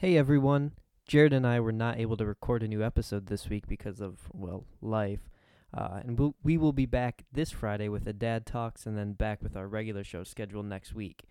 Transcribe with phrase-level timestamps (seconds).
[0.00, 0.74] Hey everyone,
[1.08, 4.28] Jared and I were not able to record a new episode this week because of,
[4.32, 5.28] well, life.
[5.76, 9.14] Uh, and we'll, we will be back this Friday with a Dad Talks and then
[9.14, 11.24] back with our regular show scheduled next week.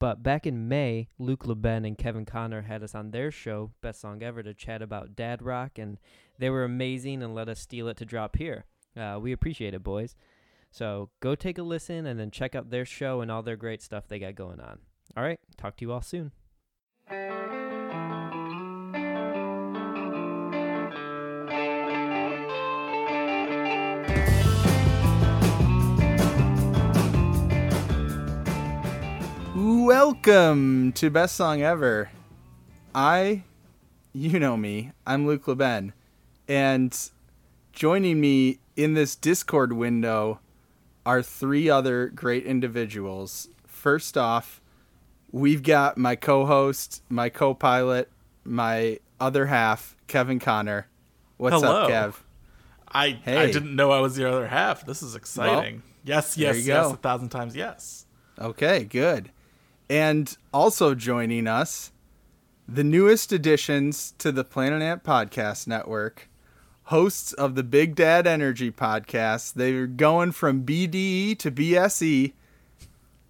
[0.00, 4.00] But back in May, Luke LeBen and Kevin Connor had us on their show, Best
[4.00, 5.98] Song Ever, to chat about dad rock, and
[6.36, 8.64] they were amazing and let us steal it to drop here.
[8.96, 10.16] Uh, we appreciate it, boys.
[10.72, 13.82] So go take a listen and then check out their show and all their great
[13.82, 14.80] stuff they got going on.
[15.16, 16.32] All right, talk to you all soon.
[30.06, 32.10] Welcome to Best Song Ever.
[32.94, 33.44] I,
[34.12, 35.94] you know me, I'm Luke LeBen,
[36.46, 37.10] and
[37.72, 40.40] joining me in this Discord window
[41.06, 43.48] are three other great individuals.
[43.66, 44.60] First off,
[45.32, 48.10] we've got my co-host, my co-pilot,
[48.44, 50.86] my other half, Kevin Connor.
[51.38, 51.84] What's Hello.
[51.84, 52.14] up, Kev?
[52.92, 54.84] I I didn't know I was the other half.
[54.84, 55.82] This is exciting.
[56.04, 56.92] yes, yes, yes, go.
[56.92, 58.04] a thousand times yes.
[58.38, 59.30] Okay, good.
[59.88, 61.92] And also joining us,
[62.66, 66.28] the newest additions to the Planet Ant Podcast Network,
[66.84, 69.54] hosts of the Big Dad Energy Podcast.
[69.54, 72.32] They're going from BDE to BSE,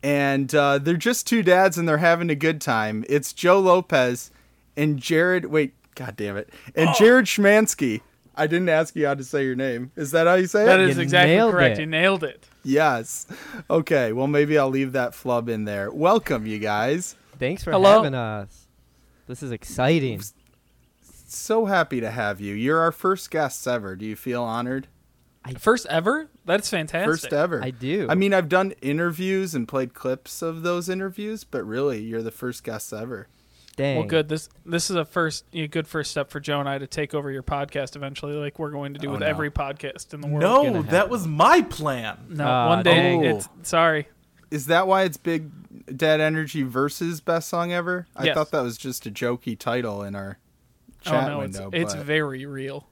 [0.02, 3.04] and uh, they're just two dads and they're having a good time.
[3.08, 4.30] It's Joe Lopez
[4.76, 5.46] and Jared.
[5.46, 6.50] Wait, god damn it.
[6.76, 6.94] And Oh.
[6.98, 8.02] Jared Schmansky.
[8.36, 9.92] I didn't ask you how to say your name.
[9.96, 10.90] Is that how you say That it?
[10.90, 11.78] is You exactly nailed correct.
[11.78, 11.82] it.
[11.82, 12.48] You nailed it.
[12.64, 13.26] Yes.
[13.70, 14.12] Okay.
[14.12, 15.90] Well, maybe I'll leave that flub in there.
[15.90, 17.14] Welcome, you guys.
[17.38, 17.98] Thanks for Hello.
[18.02, 18.66] having us.
[19.26, 20.20] This is exciting.
[21.26, 22.54] So happy to have you.
[22.54, 23.96] You're our first guests ever.
[23.96, 24.88] Do you feel honored?
[25.58, 26.28] First ever?
[26.46, 27.06] That's fantastic.
[27.10, 27.62] First ever.
[27.62, 28.06] I do.
[28.08, 32.30] I mean, I've done interviews and played clips of those interviews, but really, you're the
[32.30, 33.28] first guests ever.
[33.76, 33.98] Dang.
[33.98, 34.28] Well, good.
[34.28, 37.12] This this is a first, a good first step for Joe and I to take
[37.14, 39.26] over your podcast eventually, like we're going to do Oh, with no.
[39.26, 40.42] every podcast in the world.
[40.42, 41.10] No, that happen.
[41.10, 42.18] was my plan.
[42.28, 42.94] no, Ah, one day.
[42.94, 43.24] dang.
[43.24, 44.08] It's sorry.
[44.50, 45.50] Is that why it's Big
[45.96, 48.06] Dead Energy versus Best Song Ever?
[48.14, 48.34] I Yes.
[48.34, 50.38] thought that was just a jokey title in our
[51.00, 51.70] chat oh no, window.
[51.72, 52.86] it's it's very real.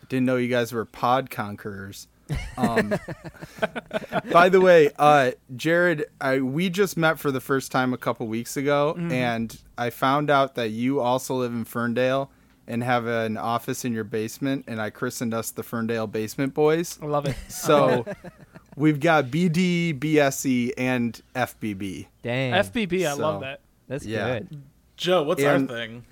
[0.00, 2.06] I didn't know you guys were pod conquerors.
[2.56, 2.94] Um,
[4.32, 8.26] by the way, uh, Jared, I, we just met for the first time a couple
[8.26, 9.12] weeks ago, Mm-hmm.
[9.12, 12.30] and I found out that you also live in Ferndale
[12.66, 16.98] and have an office in your basement, and I christened us the Ferndale Basement Boys.
[17.02, 17.36] I love it.
[17.48, 18.04] So
[18.76, 22.06] we've got BD, BSE, E, and FBB.
[22.22, 22.52] Dang.
[22.52, 23.60] FBB, I So- love that.
[23.88, 24.38] That's Yeah.
[24.40, 24.62] good.
[24.96, 26.04] Joe, what's And- our thing?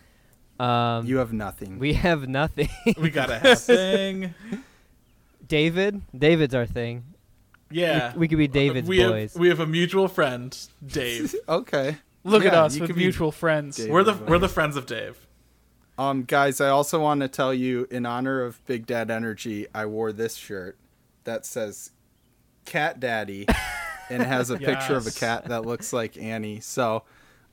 [0.59, 1.79] Um, You have nothing.
[1.79, 2.69] we have nothing.
[3.01, 4.35] We got a thing.
[5.49, 6.03] David.
[6.17, 7.05] David's our thing.
[7.71, 8.15] Yeah.
[8.17, 9.33] We could be David's we boys.
[9.33, 11.35] Have, we have a mutual friend, Dave.
[11.49, 11.97] okay.
[12.25, 13.77] Look at us with mutual friends.
[13.77, 13.91] Dave.
[13.91, 15.27] we're the we're the friends of Dave.
[15.97, 19.87] Um, guys, I also want to tell you, in honor of Big Dad Energy, I
[19.87, 20.79] wore this shirt
[21.25, 21.91] that says
[22.65, 23.47] "Cat Daddy"
[24.11, 26.61] and has a picture of a cat that looks like Annie.
[26.61, 27.05] So,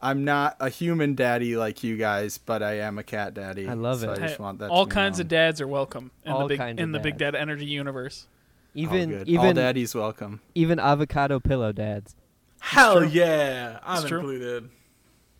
[0.01, 3.67] I'm not a human daddy like you guys, but I am a cat daddy.
[3.67, 4.19] I love so it.
[4.19, 4.69] I just want that.
[4.69, 6.99] all to be kinds of dads are welcome in All the big in of the
[6.99, 7.17] Big.
[7.17, 8.27] Dad Energy universe.
[8.73, 9.27] even all, good.
[9.29, 10.41] even all daddies welcome.
[10.53, 12.15] even avocado pillow dads.
[12.59, 14.19] Hell yeah, I'm It's true.
[14.19, 14.69] included.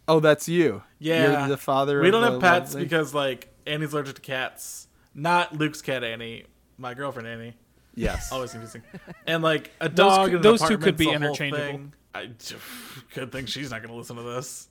[0.08, 0.84] Oh, that's you.
[1.00, 1.40] Yeah.
[1.42, 2.00] You're the father.
[2.02, 4.88] We of don't the have pets lovely- because like Annie's allergic to cats.
[5.14, 6.46] Not Luke's cat Annie,
[6.78, 7.56] my girlfriend Annie.
[7.96, 8.32] yes.
[8.32, 8.84] Always confusing.
[9.28, 10.28] And like a dog.
[10.30, 11.92] could- in those two could be a whole interchangeable.
[12.24, 12.58] Thing.
[12.58, 14.70] I good thing she's not going to listen to this.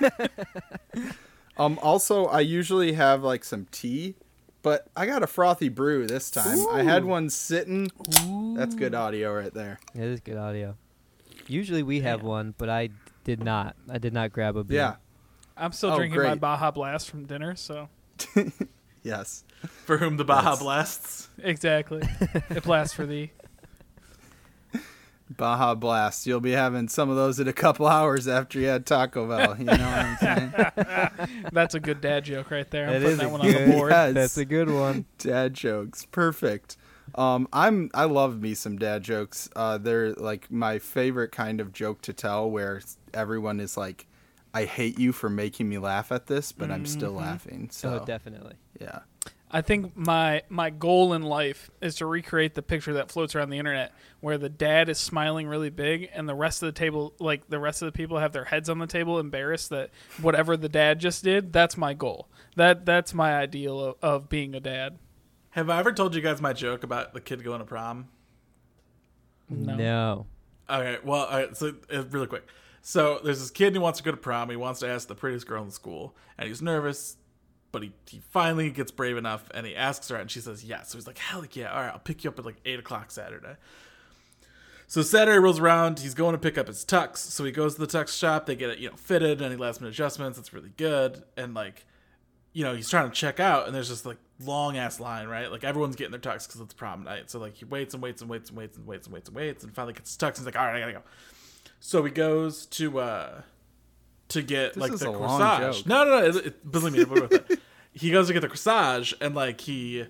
[1.56, 1.78] Um.
[1.82, 4.14] Also, I usually have like some tea,
[4.62, 6.58] but I got a frothy brew this time.
[6.70, 7.90] I had one sitting.
[8.56, 9.78] That's good audio right there.
[9.94, 10.76] It is good audio.
[11.48, 12.28] Usually we have Damn.
[12.28, 12.88] one, but I
[13.24, 13.76] did not.
[13.90, 14.78] I did not grab a beer.
[14.78, 14.94] Yeah.
[15.54, 16.40] I'm still Oh, drinking my great.
[16.40, 17.90] Baja Blast from dinner, so
[19.02, 19.44] Yes.
[19.84, 21.28] For whom the Baja That's- blasts.
[21.42, 22.08] exactly.
[22.48, 23.32] it blasts for thee.
[25.36, 26.26] Baja Blast.
[26.26, 29.56] You'll be having some of those in a couple hours after you had Taco Bell.
[29.58, 30.52] You know what I'm saying?
[31.52, 32.86] That's a good dad joke right there.
[32.86, 33.90] I'm That putting is that a one on the good- board.
[33.92, 34.14] Yes.
[34.14, 35.04] That's a good one.
[35.18, 36.04] dad jokes.
[36.06, 36.76] Perfect.
[37.14, 39.48] Um, I'm I love me some dad jokes.
[39.56, 42.80] Uh, they're like my favorite kind of joke to tell, where
[43.12, 44.06] everyone is like,
[44.54, 48.04] "I hate you for making me laugh at this, but I'm still laughing." So oh,
[48.04, 48.54] definitely.
[48.80, 49.00] yeah.
[49.50, 53.50] I think my my goal in life is to recreate the picture that floats around
[53.50, 57.14] the internet where the dad is smiling really big and the rest of the table
[57.18, 60.56] like the rest of the people have their heads on the table embarrassed that whatever
[60.56, 62.28] the dad just did, that's my goal.
[62.56, 64.98] That that's my ideal of, of being a dad.
[65.50, 68.08] Have I ever told you guys my joke about the kid going to prom?
[69.48, 69.74] No.
[69.74, 70.26] No.
[70.68, 72.46] Okay, well, all right, so uh, really quick.
[72.82, 74.48] So there's this kid who wants to go to prom.
[74.48, 77.16] He wants to ask the prettiest girl in the school, and he's nervous,
[77.72, 80.64] but he, he finally gets brave enough and he asks her, out, and she says
[80.64, 80.90] yes.
[80.90, 83.10] So he's like, hell yeah, all right, I'll pick you up at like eight o'clock
[83.10, 83.56] Saturday.
[84.86, 86.00] So Saturday rolls around.
[86.00, 87.18] He's going to pick up his tux.
[87.18, 88.46] So he goes to the tux shop.
[88.46, 90.36] They get it, you know, fitted, any last minute adjustments.
[90.36, 91.22] It's really good.
[91.36, 91.84] And like,
[92.52, 95.48] you know, he's trying to check out, and there's just like long ass line, right?
[95.48, 97.30] Like everyone's getting their tux because it's prom night.
[97.30, 99.36] So like he waits and waits and waits and waits and waits and waits and
[99.36, 100.26] waits, and finally gets his tux.
[100.30, 101.02] And he's like, all right, I gotta go.
[101.78, 103.42] So he goes to uh
[104.30, 105.86] to get This like the corsage.
[105.86, 106.26] No, no, no.
[106.26, 107.38] It, it, believe me.
[107.92, 110.06] He goes to get the corsage, and like he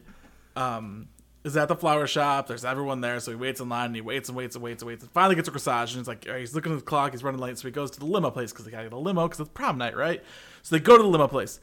[0.56, 1.08] um
[1.44, 2.46] is at the flower shop.
[2.46, 4.82] There's everyone there, so he waits in line and he waits and waits and waits
[4.82, 5.90] and waits, and finally gets a corsage.
[5.90, 7.90] And he's like, right, he's looking at the clock, he's running late, so he goes
[7.92, 10.22] to the limo place because they gotta get a limo because it's prom night, right?
[10.62, 11.60] So they go to the limo place,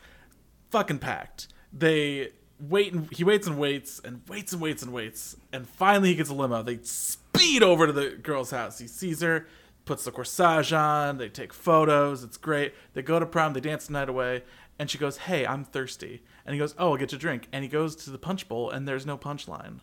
[0.71, 1.47] fucking packed.
[1.71, 6.09] They wait and he waits and waits and waits and waits and waits, and finally
[6.09, 6.63] he gets a limo.
[6.63, 8.79] They speed over to the girl's house.
[8.79, 9.47] He sees her,
[9.87, 11.17] puts the corsage on.
[11.17, 12.23] They take photos.
[12.23, 12.73] It's great.
[12.93, 13.53] They go to prom.
[13.53, 14.43] They dance the night away.
[14.77, 17.47] And she goes, "Hey, I'm thirsty." And he goes, "Oh, I'll get you a drink."
[17.51, 19.79] And he goes to the punch bowl, and there's no punchline.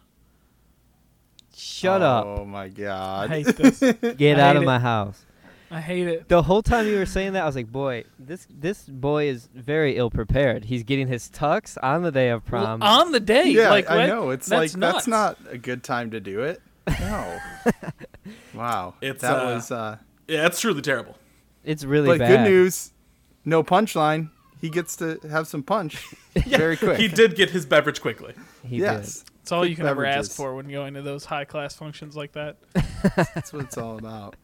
[1.57, 2.25] Shut up.
[2.27, 3.31] Oh my God.
[3.31, 3.57] I god.
[3.57, 3.81] hate this.
[4.17, 4.67] Get I out hate of it.
[4.67, 5.25] my house.
[5.71, 6.29] I hate it.
[6.29, 9.49] The whole time you were saying that, I was like, boy, this this boy is
[9.55, 10.65] very ill prepared.
[10.67, 12.83] He's getting his tux on the day of Well, prom.
[12.83, 14.07] on the day, yeah, like I what?
[14.07, 14.31] know.
[14.31, 14.95] It's That's like nuts.
[14.95, 16.61] that's not a good time to do it.
[16.89, 17.39] No.
[18.55, 18.95] wow.
[19.01, 19.99] It's, that uh, was uh
[20.29, 21.17] Yeah, it's truly terrible.
[21.65, 22.29] it's really but bad.
[22.29, 22.93] good news.
[23.45, 24.31] No punchline.
[24.61, 26.03] He gets to have some punch
[26.47, 26.99] very quick.
[26.99, 28.35] He did get his beverage quickly.
[28.67, 29.25] He yes.
[29.43, 32.17] It's all you Quick can ever ask for when going to those high class functions
[32.17, 32.57] like that.
[33.35, 34.37] That's what it's all about.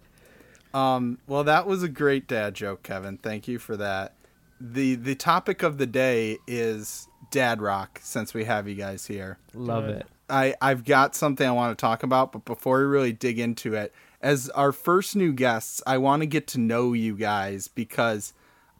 [0.75, 3.17] Um, well, that was a great dad joke, Kevin.
[3.17, 4.13] Thank you for that.
[4.61, 7.99] the The topic of the day is dad rock.
[8.03, 9.39] Since we have you guys here.
[9.55, 9.97] Love Good.
[10.01, 10.07] it.
[10.31, 13.75] I I've got something I want to talk about, but before we really dig into
[13.75, 13.93] it,
[14.23, 18.33] as our first new guests, I want to get to know you guys because,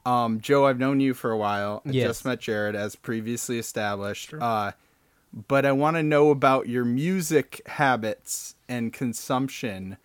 [0.07, 1.83] um, Joe, I've known you for a while.
[1.87, 2.07] I Yes.
[2.09, 4.33] just met Jared, as previously established.
[4.35, 4.73] Uh,
[5.49, 9.97] but I want to know about your music habits and consumption.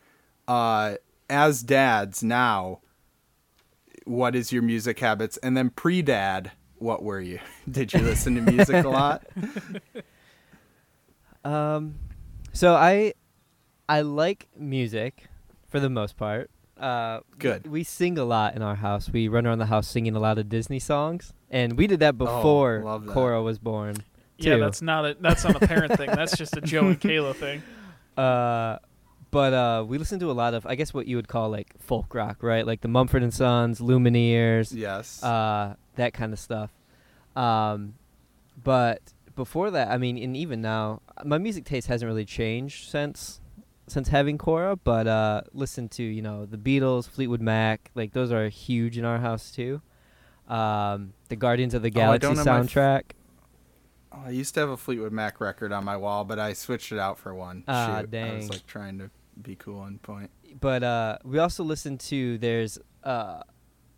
[0.48, 0.96] Uh,
[1.30, 2.80] as dads now,
[4.06, 5.38] what is your music habits?
[5.38, 7.40] And then pre-dad, what were you?
[7.70, 9.26] Did you listen to music a lot?
[11.46, 11.96] Um,
[12.54, 13.14] so I
[13.88, 15.28] I like music
[15.68, 16.50] for the most part.
[16.78, 17.66] Uh, Good.
[17.66, 19.10] We, we sing a lot in our house.
[19.10, 22.18] We run around the house singing a lot of Disney songs, and we did that
[22.18, 23.14] before Oh, that.
[23.14, 23.96] Cora was born.
[24.38, 26.10] Yeah, that's not a that's not a parent thing.
[26.12, 27.64] That's just a Joe and Kayla thing.
[28.18, 28.80] Uh,
[29.32, 31.74] but uh, we listen to a lot of, I guess, what you would call like
[31.80, 32.66] folk rock, right?
[32.66, 35.22] Like the Mumford and Sons, Lumineers, yes.
[35.24, 36.72] uh, that kind of stuff.
[37.36, 37.96] Um,
[38.62, 39.02] but
[39.36, 43.40] before that, I mean, and even now, my music taste hasn't really changed since
[43.88, 44.76] since having Cora.
[44.76, 49.06] But uh, listen to you know the Beatles, Fleetwood Mac, like those are huge in
[49.06, 49.82] our house too.
[50.48, 53.04] Um, the Guardians of the Oh, Galaxy f- soundtrack.
[54.12, 56.92] Oh, I used to have a Fleetwood Mac record on my wall, but I switched
[56.92, 57.64] it out for one.
[57.68, 58.16] Ah, Shoot.
[58.16, 59.10] I was like trying to
[59.42, 60.30] be cool on point.
[60.62, 63.42] but uh, we also listen to there's uh,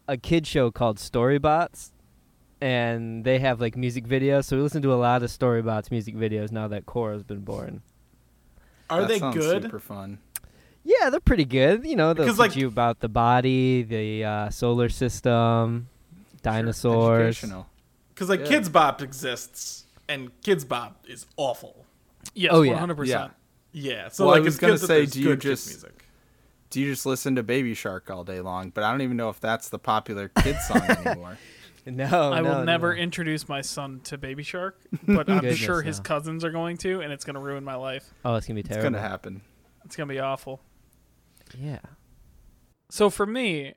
[0.07, 1.92] a kid show called Storybots,
[2.62, 4.45] and they have like music videos.
[4.45, 7.81] So we listen to a lot of Storybots music videos now that Cora's been born.
[8.89, 9.63] Are That they sounds good?
[9.63, 10.19] Super fun.
[10.83, 11.86] Yeah, they're pretty good.
[11.86, 15.89] You know, they'll Because, teach like- you about the body, the uh, solar system,
[16.42, 17.27] dinosaurs.
[17.38, 17.68] Educational.
[18.13, 18.48] Because like Yeah.
[18.60, 21.86] Kidz Bop exists, and Kidz Bop is awful.
[22.34, 22.72] Yes, Oh, yeah.
[22.72, 23.34] one hundred percent.
[23.74, 24.08] Yeah.
[24.10, 26.05] So Well, I was gonna say, do you just- music?
[26.70, 28.72] Do you just listen to Baby Shark all day long?
[28.72, 31.38] But I don't even know if that's the popular kid song anymore.
[31.96, 33.01] No, I no, will never no.
[33.01, 36.03] introduce my son to Baby Shark, but I'm Goodness, sure his no.
[36.03, 38.13] cousins are going to, and it's going to ruin my life.
[38.25, 38.86] Oh, it's gonna be terrible.
[38.88, 39.41] it's gonna happen.
[39.86, 40.62] It's going to be awful.
[41.58, 41.79] Yeah.
[42.89, 43.74] So for me,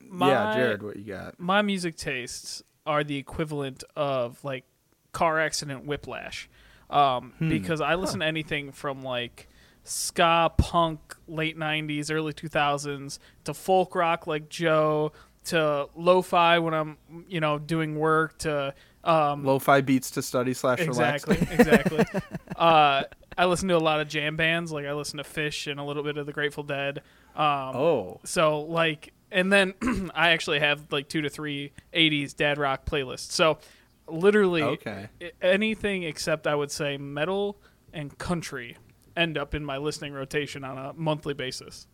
[0.00, 1.38] my yeah, Jared, what you got?
[1.38, 4.64] my music tastes are the equivalent of like
[5.12, 6.48] car accident whiplash
[6.90, 7.48] um, Hmm.
[7.48, 9.48] because i listen to anything from like
[9.84, 15.12] ska punk late 90s early 2000s to folk rock like joe
[15.44, 16.96] to lo-fi when i'm
[17.28, 21.24] you know doing work to um, Lo-fi beats to study slash relax.
[21.24, 22.04] exactly exactly
[22.56, 23.02] uh,
[23.36, 25.82] i listen to a lot of jam bands like i listen to Phish and a
[25.82, 27.02] little bit of the grateful dead
[27.34, 29.74] um, Oh, so like, and then
[30.14, 33.32] I actually have like two to three '80s dad rock playlists.
[33.32, 33.58] So
[34.06, 35.08] literally okay.
[35.40, 37.58] anything except I would say metal
[37.92, 38.76] and country
[39.16, 41.86] end up in my listening rotation on a monthly basis.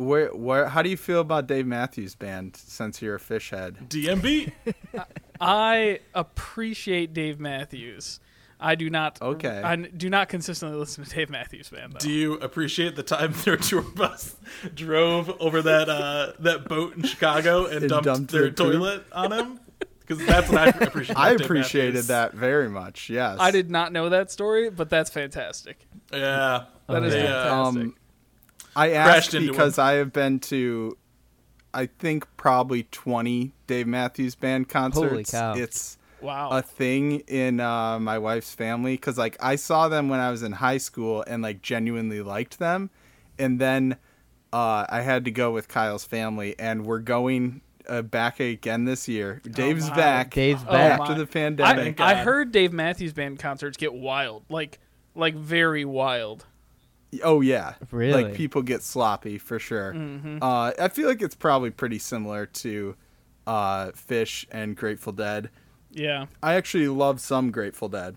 [0.00, 0.66] Where, where?
[0.68, 2.56] How do you feel about Dave Matthews Band?
[2.56, 4.52] Since you're a Phish head, DMB.
[5.40, 8.20] I appreciate Dave Matthews.
[8.58, 9.20] I do not.
[9.22, 9.60] Okay.
[9.62, 11.94] I do not consistently listen to Dave Matthews Band.
[11.94, 11.98] Though.
[11.98, 14.36] Do you appreciate the time their tour bus
[14.74, 18.72] drove over that uh, that boat in Chicago and And dumped, dumped their their poop?
[18.72, 19.60] toilet on him?
[20.00, 21.16] Because that's what I appreciate.
[21.16, 22.06] I about Dave appreciated Matthews.
[22.08, 23.08] that very much.
[23.10, 23.38] Yes.
[23.40, 25.86] I did not know that story, but that's fantastic.
[26.12, 27.82] Yeah, That is They, fantastic.
[27.82, 27.94] Um,
[28.76, 29.84] I asked because him.
[29.84, 30.96] I have been to,
[31.72, 35.30] I think probably twenty Dave Matthews Band concerts.
[35.30, 35.54] cow.
[35.54, 36.50] It's wow.
[36.50, 40.42] a thing in uh, my wife's family because like I saw them when I was
[40.42, 42.90] in high school and like genuinely liked them,
[43.38, 43.96] and then
[44.52, 49.08] uh, I had to go with Kyle's family, and we're going uh, back again this
[49.08, 49.40] year.
[49.50, 49.96] Dave's my.
[49.96, 50.30] back.
[50.30, 51.00] Dave's Oh back.
[51.00, 51.18] after my.
[51.18, 52.00] the pandemic.
[52.00, 52.24] I God.
[52.24, 54.78] heard Dave Matthews Band concerts get wild, like
[55.14, 56.46] like very wild.
[57.24, 58.22] Oh yeah, Really?
[58.24, 59.92] Like people get sloppy for sure.
[59.94, 60.38] Mm-hmm.
[60.42, 62.94] Uh, I feel like it's probably pretty similar to
[63.46, 65.50] uh, Phish and Grateful Dead.
[65.90, 66.26] Yeah.
[66.42, 68.14] I actually love some Grateful Dead,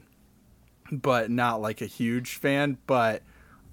[0.92, 2.78] but not like a huge fan.
[2.86, 3.24] But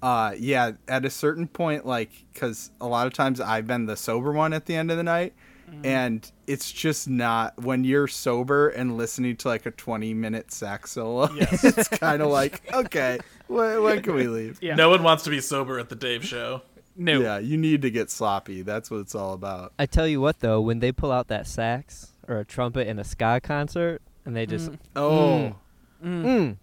[0.01, 3.95] uh, yeah, at a certain point, like because a lot of times I've been the
[3.97, 5.33] sober one at the end of the night,
[5.69, 5.85] Mm-hmm.
[5.85, 10.91] and it's just not when you're sober and listening to like a 20 minute sax
[10.91, 11.31] solo.
[11.35, 11.63] Yes.
[11.63, 13.19] it's kind of like okay,
[13.51, 14.59] when, when can we leave?
[14.61, 14.75] Yeah.
[14.75, 16.61] no one wants to be sober at the Dave show.
[16.95, 17.19] No.
[17.21, 18.61] Yeah, you need to get sloppy.
[18.63, 19.73] That's what it's all about.
[19.79, 22.99] I tell you what, though, when they pull out that sax or a trumpet in
[22.99, 24.77] a ska concert, and they just Mm.
[24.95, 25.55] Oh,
[26.03, 26.23] Mm.
[26.25, 26.57] Mm.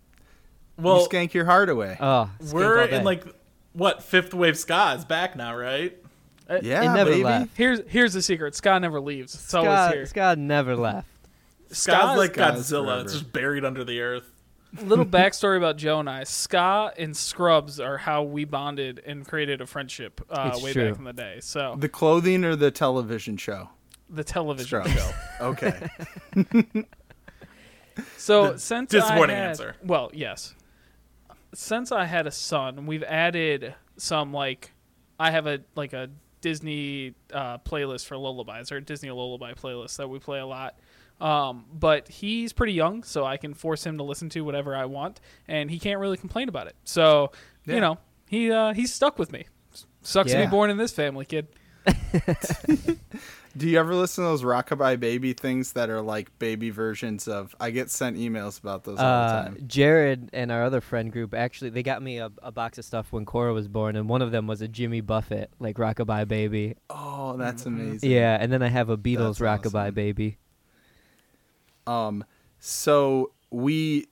[0.77, 1.97] Well, you skank your heart away.
[2.01, 2.97] oh, skink we're all day.
[2.99, 3.25] in like
[3.73, 5.97] what fifth wave ska is back now, right?
[6.49, 7.25] Uh, yeah, it never baby.
[7.25, 7.57] left.
[7.57, 8.55] Here's here's the secret.
[8.55, 9.35] Ska never leaves.
[9.35, 10.07] It's always ska, here.
[10.07, 11.09] ska never left.
[11.71, 13.01] Ska's Ska's like Ska's Godzilla; forever.
[13.03, 14.31] it's just buried under the earth.
[14.83, 16.25] Little backstory about Joe and I.
[16.25, 20.91] Ska and Scrubs are how we bonded and created a friendship uh, It's way true.
[20.91, 21.39] back in the day.
[21.41, 23.71] So The clothing or the television show?
[24.11, 24.93] the television Scrubs.
[24.93, 25.11] show.
[25.41, 25.89] Okay.
[28.17, 29.77] So The since disappointing I had, answer.
[29.83, 30.55] Well, yes.
[31.55, 34.73] Since I had a son, we've added some like
[35.19, 36.09] I have a like a
[36.41, 40.79] Disney uh, playlist for lullabies or a Disney lullaby playlist that we play a lot.
[41.21, 44.85] Um, but he's pretty young, so I can force him to listen to whatever I
[44.85, 46.77] want, and he can't really complain about it.
[46.85, 47.33] So
[47.67, 47.75] Yeah.
[47.75, 49.47] you know he uh, he's stuck with me.
[50.03, 51.49] Sucks to be born in this family, kid.
[53.57, 57.57] Do you ever listen to those Rockabye Baby things that are like baby versions of?
[57.59, 59.65] I get sent emails about those all the Uh, time.
[59.67, 63.11] Jared and our other friend group actually they got me a, a box of stuff
[63.11, 66.77] when Cora was born, and one of them was a Jimmy Buffett like Rockabye Baby.
[66.91, 67.81] Oh, that's Mm-hmm.
[67.81, 68.11] amazing.
[68.11, 69.95] Yeah, and then I have a Beatles That's Rockabye awesome.
[69.95, 70.39] Baby.
[71.89, 72.25] Um,
[72.59, 74.09] so we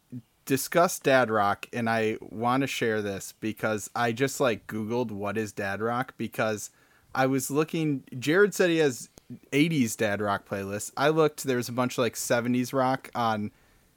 [0.47, 5.37] discussed dad rock, and I want to share this because I just like Googled what
[5.37, 6.71] is dad rock because
[7.15, 8.05] I was looking.
[8.19, 9.11] Jared said he has
[9.53, 10.91] 80s dad rock playlists.
[10.97, 11.45] I looked.
[11.45, 13.51] There's a bunch of like 70s rock on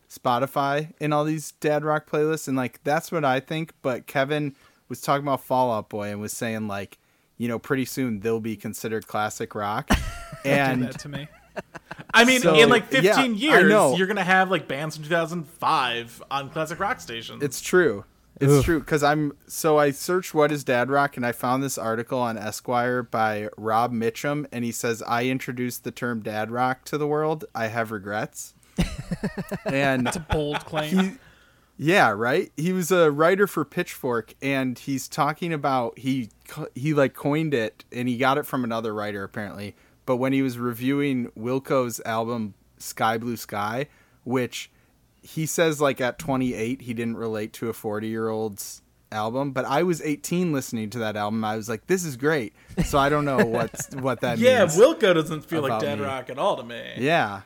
[0.09, 3.74] Spotify in all these dad rock playlists, and like that's what I think.
[3.81, 4.55] But Kevin
[4.89, 6.98] was talking about Fall Out Boy and was saying like,
[7.38, 9.89] you know, pretty soon they'll be considered classic rock.
[10.45, 11.27] And that to me.
[12.13, 16.24] I mean, So, in like 15 I years, you're gonna have like bands from 2005
[16.32, 17.44] on classic rock stations.
[17.44, 18.06] It's true.
[18.39, 18.66] It's Oof.
[18.66, 22.20] true because I'm so I searched what is dad rock and I found this article
[22.20, 26.98] on Esquire by Rob Mitchum and he says I introduced the term dad rock to
[26.98, 27.44] the world.
[27.54, 28.54] I have regrets.
[29.66, 30.98] and It's a bold claim.
[30.98, 31.12] he
[31.78, 36.30] yeah right he was a writer for pitchfork and he's talking about he
[36.75, 39.75] he like coined it and he got it from another writer apparently
[40.10, 43.86] but when he was reviewing wilco's album sky blue sky
[44.24, 44.72] which
[45.22, 49.66] he says like at 28 he didn't relate to a 40 year old's album but
[49.66, 52.54] i was 18 listening to that album i was like this is great
[52.86, 55.82] so i don't know what's what that yeah, means Yeah, Wilco doesn't feel like about
[55.84, 56.06] dad me.
[56.06, 56.82] rock at all to me.
[56.98, 57.42] yeah.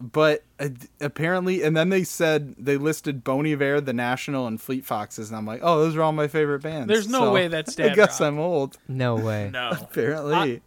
[0.00, 4.84] But uh, apparently, and then they said they listed Bon Iver, The National, and Fleet
[4.84, 6.88] Foxes, and I'm like, oh, those are all my favorite bands.
[6.88, 8.26] There's no So way that's I guess rock.
[8.26, 8.78] I'm old.
[8.88, 9.50] No way.
[9.52, 9.70] No.
[9.80, 10.60] Apparently,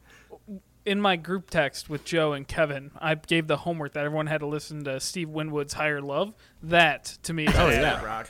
[0.86, 4.40] in my group text with Joe and Kevin, I gave the homework that everyone had
[4.42, 8.04] to listen to Steve Winwood's "Higher Love." That to me is Oh, dad yeah.
[8.06, 8.30] rock,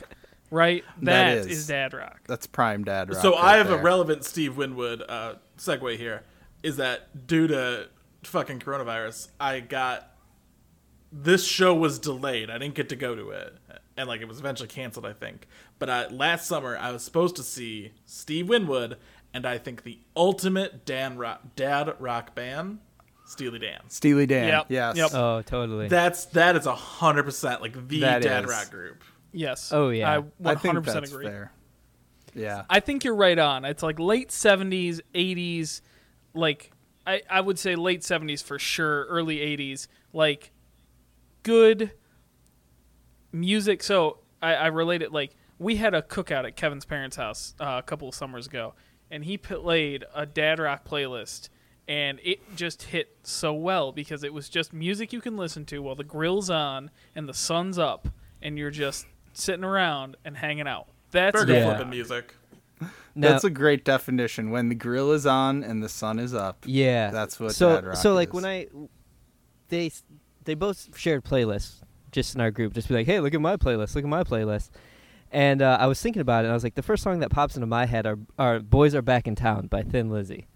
[0.50, 0.84] right?
[1.02, 1.46] That that is.
[1.46, 1.66] is.
[1.66, 2.20] dad rock.
[2.26, 3.20] that's prime dad rock.
[3.22, 6.22] So right I have a relevant Steve Winwood uh, segue here.
[6.62, 7.88] Is that due to
[8.24, 9.28] fucking coronavirus?
[9.38, 10.10] I got
[11.12, 12.50] this show was delayed.
[12.50, 13.54] I didn't get to go to it,
[13.96, 15.46] and like it was eventually canceled, I think.
[15.78, 18.96] But uh, last summer, I was supposed to see Steve Winwood,
[19.36, 22.78] and I think the ultimate Dan rock, dad rock band,
[23.26, 23.80] Steely Dan.
[23.88, 24.48] Steely Dan.
[24.48, 24.96] Yep, Yes.
[24.96, 25.10] yep.
[25.14, 25.88] Oh, totally.
[25.88, 28.50] That's that is a hundred percent like the That dad is.
[28.50, 29.02] rock group.
[29.32, 29.72] Yes.
[29.72, 30.10] Oh, yeah.
[30.10, 31.26] I I 100 think percent agree.
[31.26, 31.52] fair.
[32.34, 32.64] Yeah.
[32.70, 33.64] I think you're right on.
[33.64, 35.80] It's like late 70s, 80s,
[36.34, 36.70] like
[37.06, 40.52] I, I would say late 70s for sure, early 80s, like
[41.42, 41.92] good
[43.32, 43.82] music.
[43.82, 47.54] So I, I, I relate it like we had a cookout at Kevin's parents' house
[47.60, 48.74] uh, a couple of summers ago,
[49.10, 51.48] and he played a dad rock playlist,
[51.88, 55.80] and it just hit so well because it was just music you can listen to
[55.80, 58.08] while the grill's on and the sun's up,
[58.42, 60.88] and you're just sitting around and hanging out.
[61.10, 61.74] That's Burger dad Yeah.
[61.74, 62.34] flipping music.
[63.14, 64.50] Now, That's a great definition.
[64.50, 66.64] When the grill is on and the sun is up.
[66.66, 67.10] yeah.
[67.10, 68.34] That's what so dad rock so like is.
[68.34, 68.66] when I
[69.68, 69.90] they
[70.44, 71.80] they both shared playlists
[72.12, 74.22] just in our group, just be like, hey, look at my playlist, look at my
[74.24, 74.70] playlist.
[75.32, 77.30] And uh, I was thinking about it, and I was like, the first song that
[77.30, 80.46] pops into my head are, are "Boys Are Back in Town" by Thin Lizzy.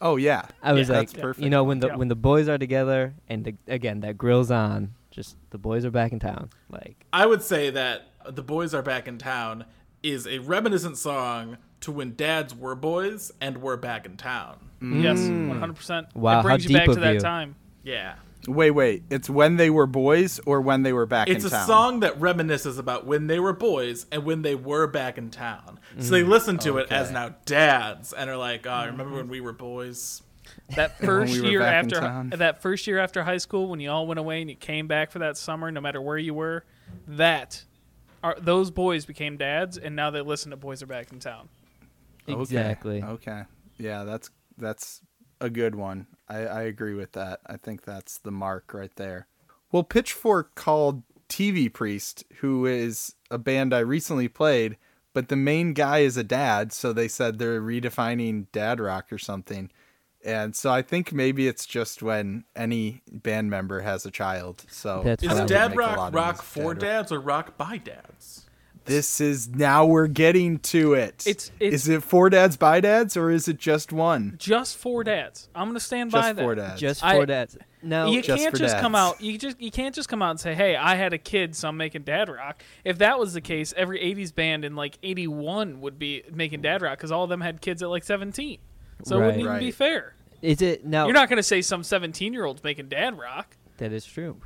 [0.00, 0.42] Oh yeah.
[0.62, 1.44] I was Yeah, like, that's perfect.
[1.44, 1.96] you know, when the Yeah.
[1.96, 5.90] when the boys are together, and the, again that grill's on, just the boys are
[5.90, 6.50] back in town.
[6.70, 9.64] Like, I would say that "The Boys Are Back in Town"
[10.02, 14.70] is a reminiscent song to when dads were boys and were back in town.
[14.80, 15.48] Yes, Mm.
[15.48, 16.08] one hundred percent.
[16.16, 17.20] Wow, it brings how you back deep to of that you.
[17.20, 17.54] time.
[17.84, 18.14] Yeah.
[18.48, 19.04] Wait, wait.
[19.10, 21.66] It's when they were boys or when they were back It's a in town.
[21.66, 25.78] song that reminisces about when they were boys and when they were back in town.
[25.98, 29.40] So they listen to it as now dads and are like, oh, remember when we
[29.40, 30.22] were boys?
[30.74, 34.18] That first we year after that first year after high school, when you all went
[34.18, 36.64] away and you came back for that summer, no matter where you were,
[37.06, 37.62] that
[38.24, 41.48] are those boys became dads, and now they listen to "Boys Are Back in Town."
[42.28, 42.40] Okay.
[42.40, 43.02] exactly.
[43.02, 43.42] Okay.
[43.78, 45.00] Yeah, that's that's
[45.42, 46.06] a good one.
[46.28, 47.40] I, I agree with that.
[47.46, 49.26] I think that's the mark right there.
[49.70, 54.76] Well, Pitchfork called TV Priest, who is a band I recently played,
[55.12, 59.18] but the main guy is a dad, so they said they're redefining dad rock or
[59.18, 59.70] something.
[60.24, 64.64] And so I think maybe it's just when any band member has a child.
[64.68, 67.78] So That's Is dad make a lot rock rock for dad dads or rock by
[67.78, 68.41] dads?
[68.84, 71.24] This is now we're getting to it.
[71.26, 74.34] It's- it's- is it four dads by dads or is it just one?
[74.38, 75.48] Just four dads.
[75.54, 76.42] I'm gonna stand by that Just that.
[76.42, 76.80] for dads.
[76.80, 77.58] Just I- for dads.
[77.84, 79.20] No, you just can't for just come out.
[79.20, 81.68] You just you can't just come out and say, "Hey, I had a kid, so
[81.68, 85.80] I'm making dad rock." If that was the case, every '80s band in like '81
[85.80, 88.58] would be making dad rock because all of them had kids at like 17.
[89.04, 90.14] So it wouldn't even be fair.
[90.42, 91.06] is it now?
[91.06, 93.56] You're not gonna say some 17 year olds making dad rock.
[93.78, 94.36] That is true.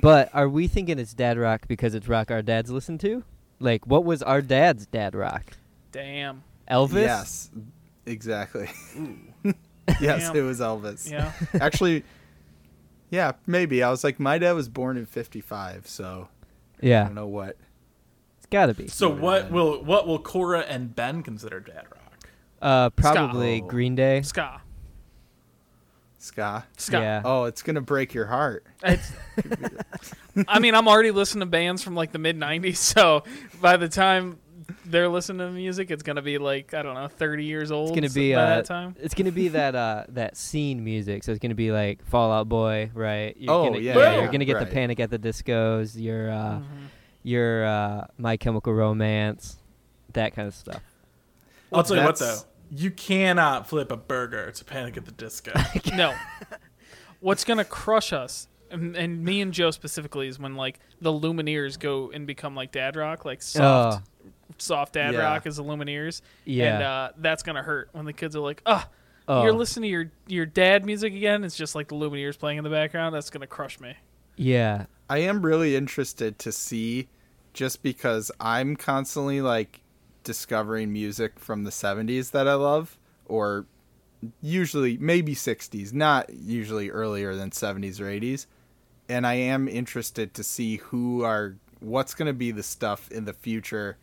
[0.00, 3.22] But are we thinking it's dad rock because it's rock our dads listen to?
[3.60, 5.52] Like, what was our dad's dad rock?
[5.92, 6.42] Damn.
[6.70, 7.02] Elvis?
[7.02, 7.50] Yes,
[8.06, 8.68] exactly.
[10.00, 10.36] yes, Damn.
[10.36, 11.10] it was Elvis.
[11.10, 11.32] Yeah.
[11.60, 12.04] Actually,
[13.10, 13.82] yeah, maybe.
[13.82, 16.28] I was like, my dad was born in '55, so
[16.80, 17.02] yeah.
[17.02, 17.56] I don't know what.
[18.38, 18.88] it's gotta be.
[18.88, 19.20] So Yeah.
[19.20, 22.28] what will what will Cora and Ben consider dad rock?
[22.62, 23.66] Uh, probably Ska.
[23.68, 24.22] Green Day.
[24.22, 24.62] Ska.
[26.22, 26.64] Ska.
[26.76, 26.98] Ska.
[27.00, 27.22] Yeah.
[27.24, 28.64] Oh, it's gonna break your heart.
[28.84, 29.10] It's,
[30.48, 33.24] I mean, I'm already listening to bands from like the mid '90s, so
[33.60, 34.38] by the time
[34.84, 37.88] they're listening to music, it's gonna be like I don't know, 30 years old.
[37.90, 38.96] It's gonna so be by uh, that time.
[39.00, 41.24] it's gonna be that uh that scene music.
[41.24, 43.34] So it's gonna be like Fall Out Boy, right?
[43.38, 44.68] You're Oh, gonna, yeah, yeah, You're gonna get right.
[44.68, 45.98] the Panic at the Discos.
[46.00, 46.62] Your uh, Mhm.
[47.22, 49.56] your uh, My Chemical Romance,
[50.12, 50.82] that kind of stuff.
[51.72, 55.12] I'll tell you what though, That's- you cannot flip a burger to Panic at the
[55.12, 55.52] Disco.
[55.94, 56.14] No.
[57.20, 61.78] What's gonna crush us, and, and me and Joe specifically, is when like the Lumineers
[61.78, 64.08] go and become like dad rock, like soft,
[64.58, 65.20] soft dad Yeah.
[65.20, 66.22] rock is the Lumineers.
[66.46, 66.74] Yeah.
[66.74, 68.88] And uh, that's gonna hurt when the kids are like, "Ah,
[69.28, 72.56] Oh, you're listening to your your dad music again." It's just like the Lumineers playing
[72.58, 73.14] in the background.
[73.14, 73.94] That's gonna crush me.
[74.36, 74.86] yeah.
[75.10, 77.08] I am really interested to see,
[77.52, 79.79] just because I'm constantly like
[80.24, 83.66] discovering music from the 70s that I love, or
[84.40, 88.46] usually maybe 60s, not usually earlier than 70s or 80s.
[89.08, 93.24] And I am interested to see who are what's going to be the stuff in
[93.24, 93.96] the future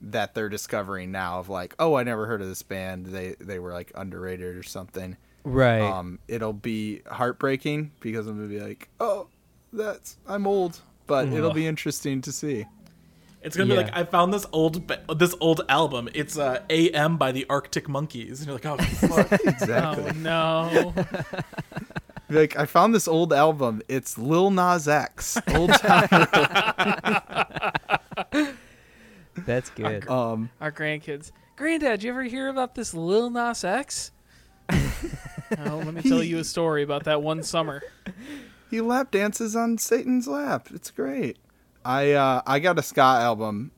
[0.00, 3.06] that they're discovering now of like, oh, I never heard of this band.
[3.06, 5.16] They they were like underrated or something.
[5.44, 5.80] Right.
[5.80, 9.28] Um, it'll be heartbreaking because I'm gonna be like, oh,
[9.72, 12.66] that's I'm old, but it'll be interesting to see.
[13.42, 16.08] It's gonna be like I found this old this old album.
[16.14, 18.76] It's uh, "A.M." by the Arctic Monkeys, and you're like, oh
[19.08, 19.32] fuck.
[19.44, 20.10] Exactly.
[20.10, 20.94] Oh no.
[22.30, 23.80] Like I found this old album.
[23.88, 26.08] It's Lil Nas X, old time.
[29.46, 30.06] That's good.
[30.10, 31.32] um, Our grandkids.
[31.56, 34.10] Granddad, you ever hear about this Lil Nas X?
[34.70, 37.82] oh, let me tell you a story about that one summer.
[38.70, 40.68] he lap dances on Satan's lap.
[40.74, 41.38] It's great.
[41.88, 43.70] I uh, I got a ska album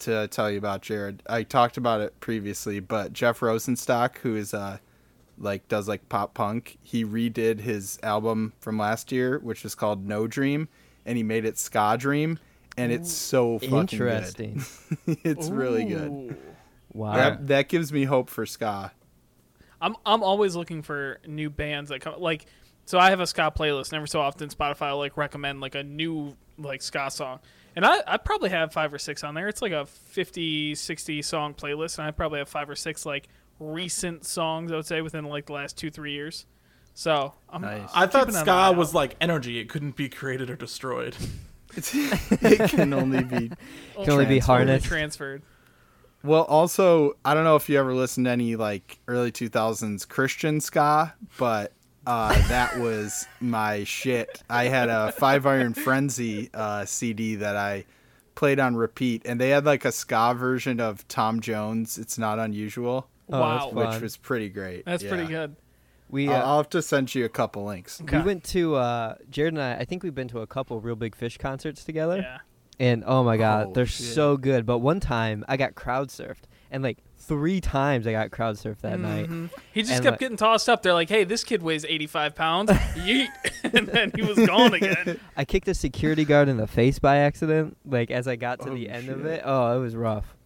[0.00, 1.22] to tell you about, Jared.
[1.28, 4.78] I talked about it previously, but Jeff Rosenstock, who is uh
[5.38, 10.04] like does like pop punk, he redid his album from last year, which is called
[10.04, 10.68] No Dream,
[11.06, 12.40] and he made it Ska Dream,
[12.76, 14.60] and it's so fucking Interesting.
[15.06, 15.18] good.
[15.24, 16.36] it's really good.
[16.92, 17.14] Wow.
[17.14, 18.90] That that gives me hope for ska.
[19.80, 22.46] I'm I'm always looking for new bands that come like
[22.84, 23.90] So I have a ska playlist.
[23.90, 27.40] And every so often, Spotify will like recommend like a new like ska song,
[27.76, 29.48] and I I probably have five or six on there.
[29.48, 33.28] It's like a 50, 60 song playlist, and I probably have five or six like
[33.60, 34.72] recent songs.
[34.72, 36.46] I would say within like the last two three years.
[36.94, 37.90] So I'm, Nice.
[37.94, 41.16] I thought keeping ska was like energy; it couldn't be created or destroyed.
[41.76, 43.50] it can only be.
[43.94, 44.86] Can only be harnessed.
[44.86, 45.42] transferred.
[46.22, 50.60] Well, also, I don't know if you ever listened to any like early 2000s Christian
[50.60, 51.72] ska, but
[52.06, 54.42] uh, that was my shit.
[54.50, 57.84] I had a Five Iron Frenzy uh, CD that I
[58.34, 61.98] played on repeat, and they had like a ska version of Tom Jones.
[61.98, 64.84] It's not unusual, Oh, that's wow, which was pretty great.
[64.84, 65.10] that's Yeah.
[65.10, 65.56] pretty good.
[66.10, 68.00] We I'll, uh, I'll have to send you a couple links.
[68.00, 68.18] Okay.
[68.18, 69.76] we went to uh, Jared and I.
[69.76, 72.38] I think we've been to a couple real big fish concerts together, Yeah.
[72.78, 74.06] and oh my god, Oh, they're shit.
[74.14, 74.66] so good.
[74.66, 78.80] But one time I got crowd surfed, and like three times I got crowd surfed
[78.80, 79.28] that night.
[79.28, 79.50] Mhm.
[79.72, 80.82] He just And, kept like- getting tossed up.
[80.82, 83.28] They're like, "Hey, this kid weighs 85 pounds." Yeet.
[83.74, 85.18] and then he was gone again.
[85.36, 87.76] I kicked a security guard in the face by accident.
[87.84, 90.36] Like as I got to Oh, the end of it, oh, it was rough.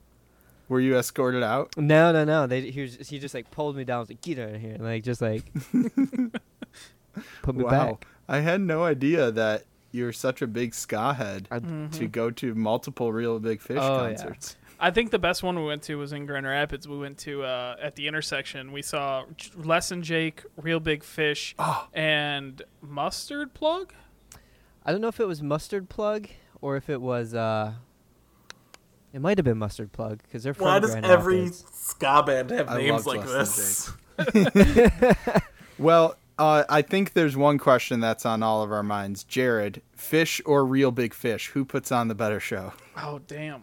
[0.69, 1.77] Were you escorted out?
[1.79, 2.47] No, no, no.
[2.47, 4.01] They he was he just like pulled me down.
[4.01, 5.51] Was like, get out of here, and like just like
[7.43, 8.07] put me wow, back.
[8.29, 12.55] I had no idea that you're such a big ska head I- to go to
[12.55, 14.35] multiple real big fish Oh, yeah.
[14.79, 14.91] Concerts.
[14.91, 16.87] I think the best one we went to was in Grand Rapids.
[16.88, 18.73] We went to uh, at the intersection.
[18.73, 19.25] We saw
[19.57, 21.88] Less Than Jake, Real Big Fish, Oh.
[21.93, 23.93] and Mustard Plug.
[24.85, 26.29] I don't know if it was mustard plug
[26.62, 27.75] or if it was uh.
[29.12, 31.64] It might have been mustard plug because they're from Why does Grand every Rapids.
[31.73, 35.43] ska band have I names like Less this?
[35.79, 39.23] Well, uh, I think there's one question that's on all of our minds.
[39.25, 41.49] Jared, Phish or real big fish?
[41.49, 42.73] Who puts on the better show?
[42.97, 43.62] Oh damn!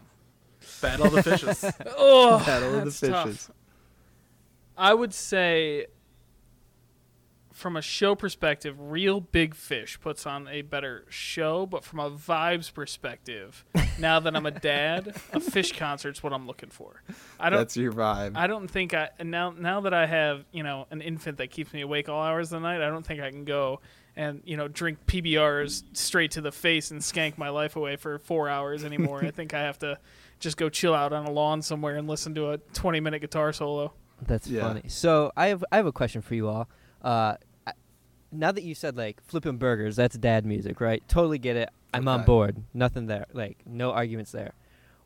[0.80, 1.64] Battle of the Fishes.
[1.96, 3.26] Oh, Battle of the that's tough.
[3.28, 3.50] Fishes.
[4.78, 5.86] I would say,
[7.52, 11.64] from a show perspective, Real Big Fish puts on a better show.
[11.64, 13.64] But from a vibes perspective,
[13.98, 17.02] now that I'm a dad, a Phish concert's what I'm looking for.
[17.40, 17.58] I don't.
[17.58, 18.36] That's your vibe.
[18.36, 21.72] I don't think I now now that I have you know an infant that keeps
[21.72, 22.82] me awake all hours of the night.
[22.82, 23.80] I don't think I can go
[24.16, 28.18] and you know drink PBRs straight to the face and skank my life away for
[28.18, 29.24] four hours anymore.
[29.24, 29.98] I think I have to
[30.38, 33.52] just go chill out on a lawn somewhere and listen to a 20 minute guitar
[33.52, 33.92] solo.
[34.22, 34.62] That's Yeah.
[34.62, 34.82] funny.
[34.88, 36.68] So I have I have a question for you all.
[37.02, 37.72] Uh, I-
[38.32, 41.02] now that you said like flipping burgers, that's dad music, right?
[41.08, 41.68] Totally get it.
[41.94, 42.62] I'm on board.
[42.74, 43.26] Nothing there.
[43.32, 44.52] Like no arguments there.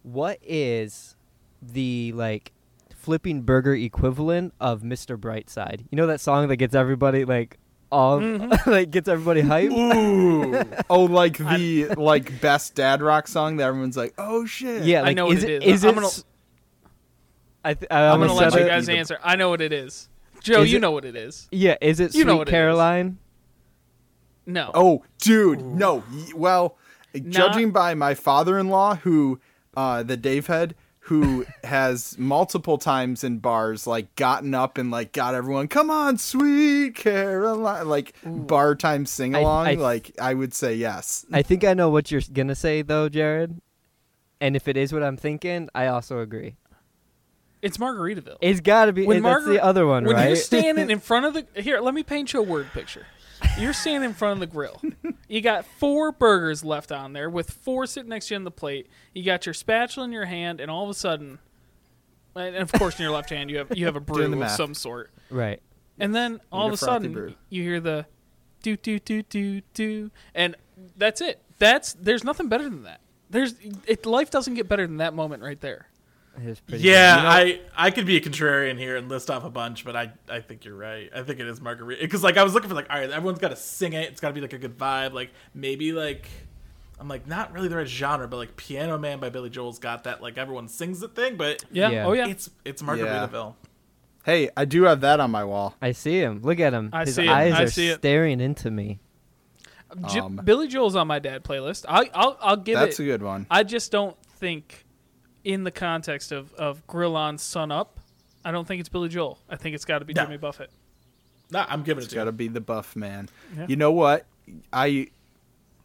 [0.02, 1.14] What is
[1.62, 2.52] the like
[2.94, 5.16] flipping burger equivalent of Mr.
[5.16, 5.82] Brightside?
[5.90, 7.58] You know that song that gets everybody like
[7.92, 8.66] all Mhm.
[8.66, 9.72] like gets everybody hyped.
[9.72, 10.62] Ooh.
[10.90, 14.84] oh, like the like best dad rock song that everyone's like, oh shit.
[14.84, 15.74] Yeah, I know what is it it is.
[15.74, 16.24] is I'm it gonna- s-
[17.64, 19.18] I th- I I'm gonna let you guys Either- answer.
[19.22, 20.08] I know what it is.
[20.42, 21.48] Joe, Is you it- know what it is.
[21.50, 22.54] Yeah, is it You know Sweet what it is.
[22.54, 23.18] Caroline?
[24.46, 24.70] No.
[24.74, 26.02] Oh, dude, no.
[26.12, 26.76] y- Well,
[27.28, 29.40] judging by my father-in-law, who
[29.76, 35.12] uh, the Dave head, who has multiple times in bars like gotten up and like
[35.12, 39.66] got everyone, come on, sweet Caroline, like bar time sing along.
[39.66, 41.24] I- like I would say yes.
[41.32, 43.60] I think I know what you're gonna say though, Jared.
[44.40, 46.54] And if it is what I'm thinking, I also agree.
[47.62, 48.38] It's Margaritaville.
[48.40, 49.04] It's got to be.
[49.06, 50.08] When it- that's the other one, right?
[50.08, 50.26] when right?
[50.28, 53.06] you're standing in front of the here, let me paint you a word picture.
[53.58, 54.80] You're standing in front of the grill.
[55.28, 58.50] You got four burgers left on there with four sitting next to you on the
[58.50, 58.86] plate.
[59.14, 61.38] You got your spatula in your hand, and all of a sudden,
[62.34, 64.32] and of course in your left hand you have you have a Doing brew the
[64.34, 64.50] of math.
[64.52, 65.10] some sort.
[65.30, 65.60] right.
[65.98, 67.34] And then all of a a frothy sudden brew.
[67.50, 68.06] you hear the
[68.62, 70.56] do do do do do, and
[70.96, 71.40] that's it.
[71.58, 73.00] That's there's nothing better than that.
[73.28, 73.54] There's
[73.86, 74.06] it.
[74.06, 75.86] Life doesn't get better than that moment right there.
[76.38, 77.60] It's pretty Yeah, good.
[77.76, 80.40] I I could be a contrarian here and list off a bunch, but I I
[80.40, 81.10] think you're right.
[81.14, 83.38] I think it is Margarita because like I was looking for like all right, everyone's
[83.40, 84.08] got to sing it.
[84.10, 85.12] It's got to be like a good vibe.
[85.12, 86.28] Like maybe like
[86.98, 90.04] I'm like not really the right genre, but like Piano Man by Billy Joel's got
[90.04, 91.90] that like everyone sings the thing, but Yeah.
[91.90, 92.06] Yeah.
[92.06, 92.28] Oh yeah.
[92.28, 93.54] it's it's Margaritaville.
[94.24, 95.74] Hey, I do have that on my wall.
[95.80, 96.42] I see him.
[96.42, 96.90] Look at him.
[96.92, 97.28] I His see it.
[97.30, 97.98] eyes I are see it.
[98.00, 99.00] staring into me.
[100.10, 101.84] J- Um, Billy Joel's on my dad playlist.
[101.88, 102.86] I, I'll I'll give That's it.
[102.88, 103.46] That's a good one.
[103.50, 104.84] I just don't think,
[105.44, 107.98] in the context of of Grill on Sun Up,
[108.44, 109.38] I don't think it's Billy Joel.
[109.48, 110.24] I think it's got to be No.
[110.24, 110.70] Jimmy Buffett.
[111.50, 113.28] No, I'm giving It's it It's got to to be the buff man.
[113.56, 113.66] Yeah.
[113.68, 114.26] You know what?
[114.72, 115.08] I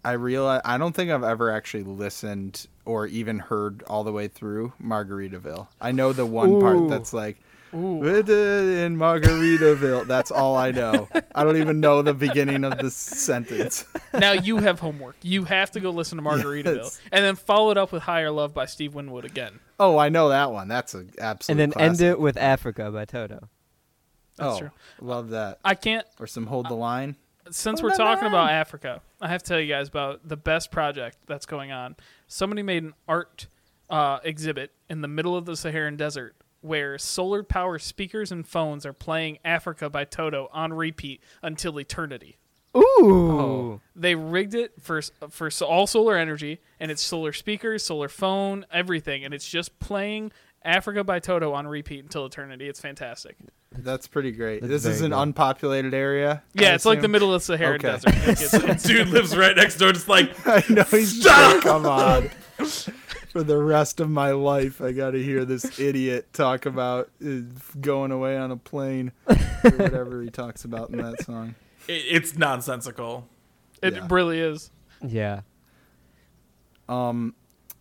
[0.03, 4.27] I realize I don't think I've ever actually listened or even heard all the way
[4.27, 5.67] through Margaritaville.
[5.81, 6.61] I know the one Ooh.
[6.61, 7.39] part that's like Ooh.
[7.39, 10.07] "With it in Margaritaville.
[10.07, 11.07] That's all I know.
[11.33, 13.85] I don't even know the beginning of the sentence.
[14.13, 15.15] now you have homework.
[15.21, 17.01] You have to go listen to Margaritaville, Yes.
[17.11, 19.59] and then follow it up with Higher Love by Steve Winwood again.
[19.79, 20.67] Oh, I know that one.
[20.67, 21.61] That's an absolute.
[21.61, 23.49] and then end it with Africa by Toto.
[24.37, 24.71] That's oh, true.
[25.01, 25.59] Love that.
[25.63, 26.05] I can't.
[26.19, 27.15] Or some hold the line.
[27.51, 31.17] since we're talking about Africa, I have to tell you guys about the best project
[31.27, 31.95] that's going on.
[32.27, 33.47] Somebody made an art
[33.89, 38.85] uh, exhibit in the middle of the Saharan desert where solar power speakers and phones
[38.85, 42.37] are playing Africa by Toto on repeat until eternity.
[42.75, 42.81] Ooh.
[43.39, 43.81] Oh.
[43.95, 49.23] They rigged it for for all solar energy, and it's solar speakers, solar phone, everything,
[49.23, 50.31] and it's just playing
[50.63, 52.67] Africa by Toto on repeat until eternity.
[52.67, 53.37] It's fantastic.
[53.77, 54.61] That's pretty great.
[54.61, 55.17] That's this is an good.
[55.21, 56.43] unpopulated area.
[56.53, 57.87] Yeah, I it's like the middle of the Saharan Okay.
[57.91, 58.05] desert.
[58.15, 61.61] Like, it's- it's- Dude lives right next door, just like I know he's just like,
[61.63, 62.29] come on.
[63.35, 67.39] For the rest of my life, I got to hear this idiot talk about uh,
[67.81, 69.35] going away on a plane or
[69.71, 71.53] whatever he talks about in that song.
[71.89, 73.27] it, it's nonsensical.
[73.81, 74.07] it Yeah.
[74.09, 74.71] really is.
[75.05, 75.41] Yeah.
[76.87, 77.35] Um,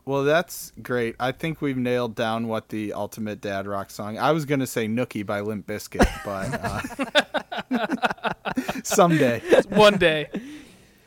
[0.05, 1.15] well, that's great.
[1.21, 4.19] I think we've nailed down what the ultimate dad rock song.
[4.19, 6.51] I was gonna say "Nookie" by Limp Bizkit, but
[7.71, 10.31] uh, someday, One day.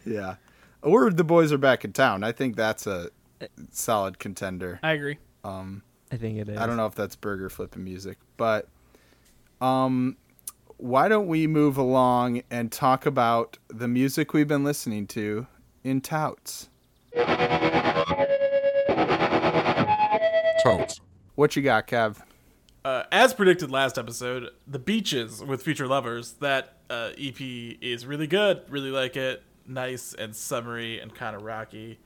[0.05, 0.35] yeah.
[0.81, 3.09] Or "The Boys Are Back in Town." I think that's a
[3.77, 4.79] solid contender.
[4.83, 5.17] I agree.
[5.43, 6.57] Um, I think it is.
[6.57, 8.67] I don't know if that's burger flipping music, but
[9.61, 10.17] um,
[10.77, 15.47] why don't we move along and talk about the music we've been listening to
[15.83, 16.69] in touts?
[20.63, 21.01] Touts.
[21.35, 22.17] What you got, Kev?
[22.83, 26.33] Uh, as predicted last episode, the beaches with future lovers.
[26.33, 28.61] That uh, EP is really good.
[28.69, 29.43] Really like it.
[29.65, 31.99] Nice and summery and kind of rocky.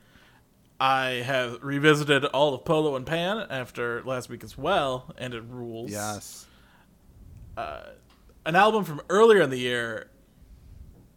[0.82, 5.44] I have revisited all of Polo and Pan after last week as well, and it
[5.48, 5.91] rules.
[5.91, 6.48] Yes.
[7.56, 10.10] an album from earlier in the year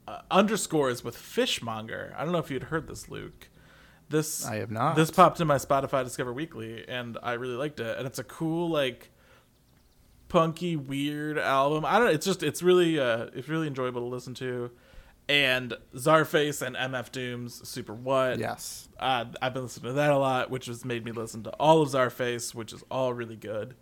[0.06, 2.14] uh, underscores with Fishmonger.
[2.14, 3.48] I don't know if you'd heard this, Luke.
[4.10, 4.96] This I have not.
[4.96, 7.96] This popped in my Spotify Discover Weekly, and I really liked it.
[7.96, 9.10] And it's a cool, like,
[10.28, 11.86] punky, weird album.
[11.86, 12.12] I don't.
[12.12, 14.70] It's just it's really uh it's really enjoyable to listen to.
[15.28, 18.38] And Czarface and MF Doom's Super What.
[18.38, 18.88] Yes.
[18.98, 21.82] Uh, I've been listening to that a lot, which has made me listen to all
[21.82, 23.74] of Czarface, which is all really good.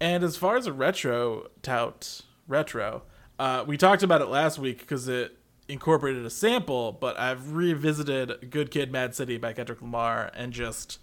[0.00, 3.02] And as far as a retro tout, retro,
[3.38, 5.38] uh, we talked about it last week because it
[5.68, 10.98] incorporated a sample, but I've revisited Good Kid, Mad City by Kendrick Lamar, and just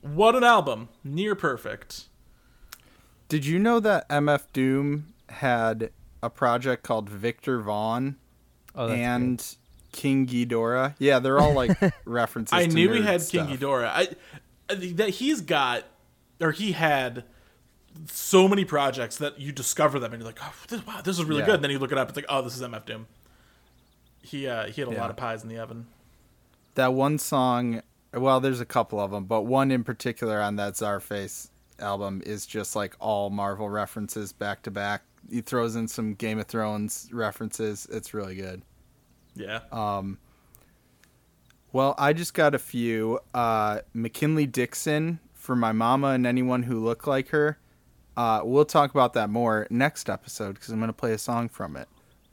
[0.00, 0.88] what an album!
[1.02, 2.08] Near perfect.
[3.28, 5.90] Did you know that MF Doom had
[6.22, 8.16] a project called Viktor Vaughn
[8.74, 9.56] Oh, that's and
[9.92, 10.94] King Geedorah?
[10.98, 12.52] Yeah, they're all like references.
[12.52, 13.48] I to knew he nerd had stuff.
[13.48, 13.86] King Geedorah.
[13.88, 14.08] I,
[14.70, 15.84] I that he's got,
[16.40, 17.24] or he had
[18.08, 21.24] so many projects that you discover them and you're like, oh, this, wow, this is
[21.24, 21.46] really Yeah.
[21.46, 21.54] good.
[21.56, 23.06] And then you look it up, it's like, oh, this is MF Doom.
[24.22, 25.00] He uh, he had a Yeah.
[25.00, 25.86] lot of pies in the oven.
[26.74, 27.82] That one song.
[28.12, 31.48] Well, there's a couple of them, but one in particular on that Czarface
[31.80, 35.02] album is just like all Marvel references back to back.
[35.30, 37.86] He throws in some Game of Thrones references.
[37.90, 38.62] It's really good.
[39.34, 39.60] Yeah.
[39.72, 40.18] Um,
[41.72, 43.18] well, I just got a few.
[43.32, 47.58] Uh, McKinley Dixon for my mama and anyone who looked like her.
[48.16, 51.48] Uh, we'll talk about that more next episode because I'm going to play a song
[51.48, 51.88] from it.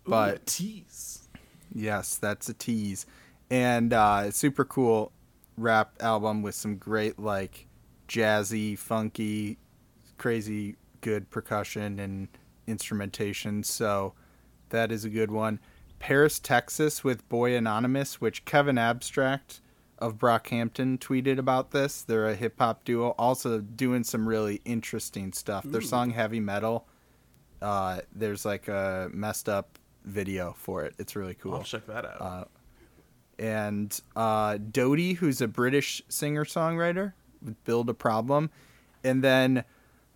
[0.07, 1.27] Ooh, But tease.
[1.73, 3.07] yes, that's a tease.
[3.49, 5.11] And uh, super cool
[5.57, 7.65] rap album with some great, like,
[8.07, 9.57] jazzy, funky,
[10.17, 12.27] crazy good percussion and
[12.67, 13.63] instrumentation.
[13.63, 14.13] So
[14.69, 15.59] that is a good one.
[15.99, 19.61] Paris, Texas with Boy Anonymous, which Kevin Abstract
[19.99, 22.01] of Brockhampton tweeted about this.
[22.01, 25.63] They're a hip hop duo, also doing some really interesting stuff.
[25.63, 26.87] Their song Heavy Metal,
[27.61, 30.95] uh, there's like a messed up video for it.
[30.97, 32.21] It's really cool I'll check that out.
[32.21, 32.45] Uh,
[33.37, 38.49] and uh, Dodie, who's a British singer songwriter, with Build a Problem.
[39.03, 39.63] And then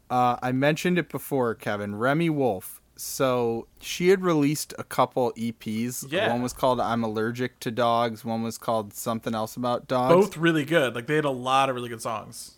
[0.10, 2.82] uh, I mentioned it before, Kevin, Remi Wolf.
[2.98, 6.10] So she had released a couple EPs.
[6.10, 6.32] Yeah.
[6.32, 10.14] One was called I'm Allergic to Dogs, one was called something else about dogs.
[10.14, 10.96] Both really good.
[10.96, 12.56] Like they had a lot of really good songs.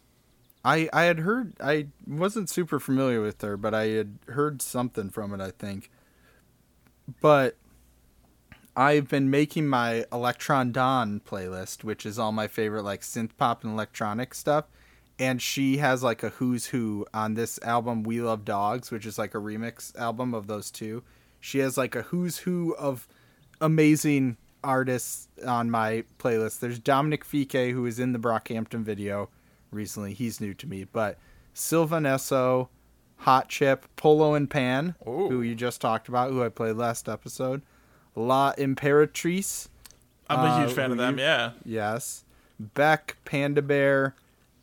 [0.64, 5.10] I, I had heard, I wasn't super familiar with her, but I had heard something
[5.10, 5.90] from it, I think.
[7.22, 7.56] But
[8.76, 13.64] I've been making my Electron Dawn playlist, which is all my favorite like synth pop
[13.64, 14.66] and electronic stuff.
[15.20, 19.18] And she has like a who's who on this album, We Love Dogs, which is
[19.18, 21.04] like a remix album of those two.
[21.40, 23.08] She has like a who's who of
[23.60, 26.60] amazing artists on my playlist.
[26.60, 29.30] There's Dominic Fike, who is in the Brockhampton video
[29.72, 30.14] recently.
[30.14, 31.18] He's new to me, but
[31.54, 32.68] Sylvan Esso,
[33.18, 35.30] Hot Chip, Polo and Pan, Ooh.
[35.30, 37.64] who you just talked about, who I played last episode.
[38.16, 39.68] L'Impératrice,
[40.30, 41.18] I'm a Uh, huge fan of them.
[41.18, 41.52] you- Yeah.
[41.66, 42.24] yes.
[42.60, 44.16] Beck, Panda Bear,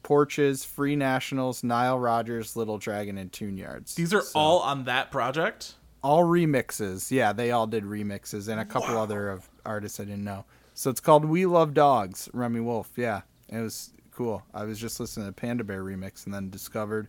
[0.04, 3.96] Porches, Free Nationals, Nile Rodgers, Little Dragon, and Tune Yards.
[3.96, 5.74] These are So, all on that project.
[6.02, 7.10] all remixes.
[7.10, 10.44] Yeah, they all did remixes and a couple other of artists I didn't know.
[10.74, 12.90] So it's called We Love Dogs, Remi Wolf.
[12.96, 14.42] Yeah, it was cool.
[14.52, 17.08] I was just listening to Panda Bear remix and then discovered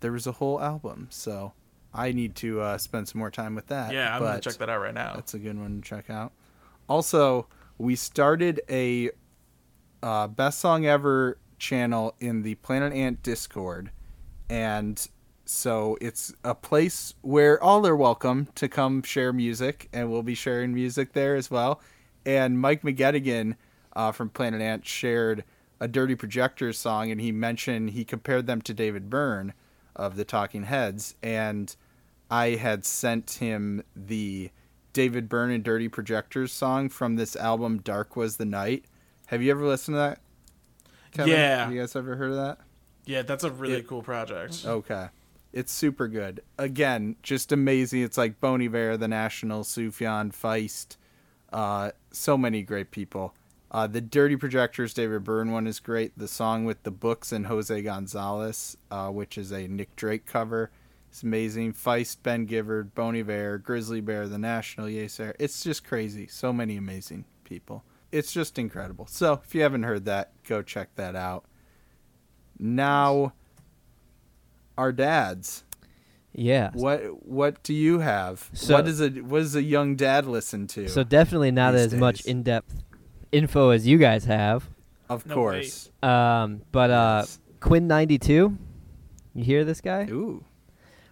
[0.00, 1.08] there was a whole album.
[1.10, 1.52] So
[1.92, 3.92] I need to uh, spend some more time with that.
[3.92, 5.14] Yeah, I'm gonna check that out right now.
[5.14, 6.32] That's a good one to check out.
[6.88, 9.10] Also, we started a
[10.02, 13.90] uh, best song ever channel in the Planet Ant Discord,
[14.48, 15.08] and
[15.44, 20.34] so it's a place where all are welcome to come share music, and we'll be
[20.34, 21.80] sharing music there as well.
[22.24, 23.54] And Mike McGettigan
[23.94, 25.44] uh, from Planet Ant shared
[25.78, 29.54] a Dirty Projectors song, and he mentioned he compared them to David Byrne
[29.94, 31.74] of the Talking Heads, and
[32.30, 34.50] I had sent him the
[34.92, 38.86] David Byrne and Dirty Projectors song from this album Dark Was the Night.
[39.26, 40.20] Have you ever listened to that?
[41.16, 41.32] Kevin?
[41.32, 41.64] Yeah.
[41.64, 42.58] Have you guys ever heard of that?
[43.04, 43.82] Yeah, that's a really Yeah.
[43.88, 44.64] cool project.
[44.66, 45.08] Okay.
[45.52, 46.42] It's super good.
[46.58, 48.02] Again, just amazing.
[48.02, 50.96] It's like Bon Iver, The National, Sufjan, Feist.
[51.52, 53.34] Uh, so many great people.
[53.70, 56.16] Uh, the Dirty Projectors David Byrne one is great.
[56.18, 60.70] The song with the books and Jose Gonzalez, uh, which is a Nick Drake cover,
[61.12, 61.72] is amazing.
[61.72, 65.34] Feist, Ben Gibbard, Bon Iver, Grizzly Bear, The National, Yeasayer.
[65.38, 66.26] It's just crazy.
[66.26, 67.82] So many amazing people.
[68.16, 69.06] It's just incredible.
[69.06, 71.44] So if you haven't heard that, go check that out.
[72.58, 73.34] Now,
[74.78, 75.64] our dads.
[76.32, 76.70] Yeah.
[76.74, 78.50] What what do you have?
[78.52, 80.88] So- what does a what does a young dad listen to?
[80.88, 82.84] So definitely not these as much in-depth
[83.32, 84.68] info as you guys have.
[85.08, 85.90] of No course.
[86.02, 87.40] Um, but uh, Yes.
[87.60, 88.58] Quinn ninety two.
[89.34, 90.04] You hear this guy?
[90.10, 90.44] Ooh.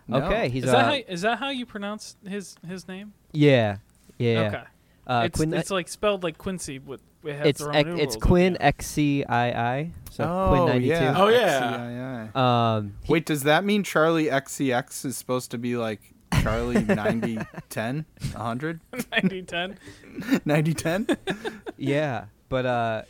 [0.08, 0.18] No.
[0.18, 3.14] Okay, he's Is uh, how is that how you pronounce his his name?
[3.32, 3.78] yeah,
[4.18, 4.40] yeah.
[4.48, 4.62] Okay.
[5.06, 8.16] Uh, it's, Quinn, it's like spelled like Quincy, but it has it's the Roman it's.
[8.16, 9.92] Quinn X C I I.
[10.10, 10.92] So oh, Quinn ninety two.
[10.92, 11.14] yeah.
[11.16, 12.28] Oh, yeah.
[12.32, 12.40] XCII.
[12.40, 16.00] Um, he- Wait, does that mean Charlie XCX is supposed to be like
[16.42, 17.38] Charlie 90
[17.68, 19.78] 10 100 9010.
[20.44, 21.06] 90 10?
[21.76, 23.02] yeah, but uh,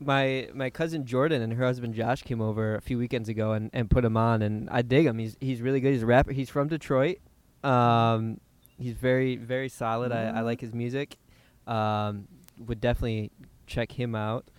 [0.00, 3.70] my my cousin Jordan and her husband Josh came over a few weekends ago and,
[3.72, 5.18] and put him on, and I dig him.
[5.18, 5.92] He's he's really good.
[5.92, 6.32] He's a rapper.
[6.32, 7.18] He's from Detroit.
[7.62, 8.40] Um,
[8.78, 10.12] he's very very solid.
[10.12, 11.16] I, I like his music.
[11.66, 12.26] Um,
[12.66, 13.30] would definitely
[13.66, 14.50] check him out.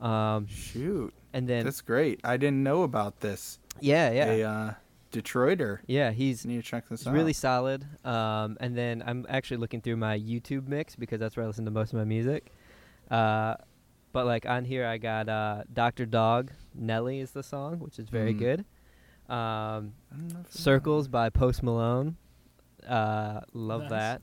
[0.00, 1.12] Um, Shoot.
[1.32, 2.20] and then That's great.
[2.24, 3.58] I didn't know about this.
[3.80, 4.74] yeah yeah A uh,
[5.12, 5.78] Detroiter.
[5.86, 7.14] yeah he's Need to check this It's out.
[7.14, 7.84] really solid.
[8.04, 11.64] Um, and then I'm actually looking through my YouTube mix because that's where I listen
[11.64, 12.52] to most of my music.
[13.10, 13.54] Uh,
[14.12, 18.08] but like on here, I got uh, Doctor Dog, Nelly is the song, which is
[18.08, 18.38] very Mm.
[18.38, 18.60] good.
[19.28, 22.16] Um, I don't know if I- Circles by Post Malone,
[22.86, 23.90] uh, love Nice.
[23.90, 24.22] that.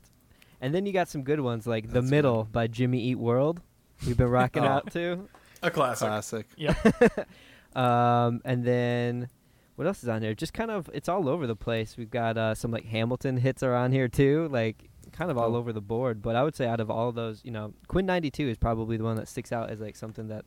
[0.60, 3.60] And then you got some good ones like The That's Middle by Jimmy Eat World.
[4.06, 4.68] We've been rocking Oh.
[4.68, 5.28] out to.
[5.62, 6.08] A classic.
[6.08, 6.46] Classic.
[7.74, 9.28] Um, and then
[9.74, 10.34] what else is on here?
[10.34, 11.94] Just kind of, it's all over the place.
[11.98, 15.54] We've got uh, some like Hamilton hits are on here too, like kind of all
[15.54, 15.58] Oh.
[15.58, 16.22] over the board.
[16.22, 18.96] But I would say out of all those, you know, Quinn ninety two is probably
[18.96, 20.46] the one that sticks out as like something that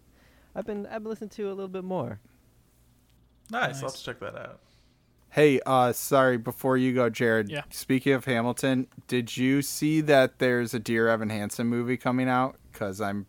[0.56, 2.20] I've been I've been listening to a little bit more.
[3.52, 3.76] Nice.
[3.84, 4.60] I'll have to check that out.
[5.32, 7.50] Hey, uh, sorry, before you go, Jared.
[7.50, 7.62] Yeah.
[7.70, 12.56] Speaking of Hamilton, did you see that there's a Dear Evan Hansen movie coming out?
[12.72, 13.26] Because I'm,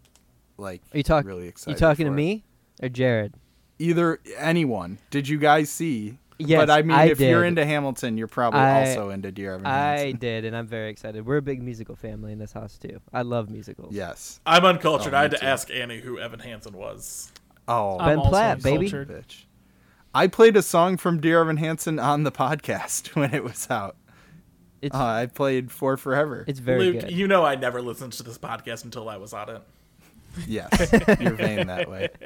[0.56, 1.28] like, Are you talking?
[1.28, 1.70] really excited.
[1.70, 1.86] you excited.
[1.90, 2.16] talking to it.
[2.16, 2.44] me
[2.82, 3.34] or Jared?
[3.78, 4.98] Either anyone.
[5.10, 6.18] Did you guys see?
[6.38, 9.66] Yes, but I mean, if you're into Hamilton, you're probably I- also into Dear Evan
[9.66, 10.06] Hansen.
[10.08, 11.26] I did, and I'm very excited.
[11.26, 12.98] We're a big musical family in this house too.
[13.12, 13.94] I love musicals.
[13.94, 14.40] Yes.
[14.46, 15.12] I'm uncultured.
[15.12, 15.46] Oh, I had me to too.
[15.46, 17.30] ask Annie who Evan Hansen was.
[17.68, 18.90] Oh, I'm Ben Platt, baby.
[18.90, 19.44] bitch.
[20.14, 23.96] I played a song from Dear Evan Hansen on the podcast when it was out.
[24.82, 26.44] It's Uh, I played For Forever.
[26.48, 27.10] it's very Luke, good.
[27.12, 29.62] you know I never listened to this podcast until I was on it.
[30.46, 32.08] Yes, you're vain that way.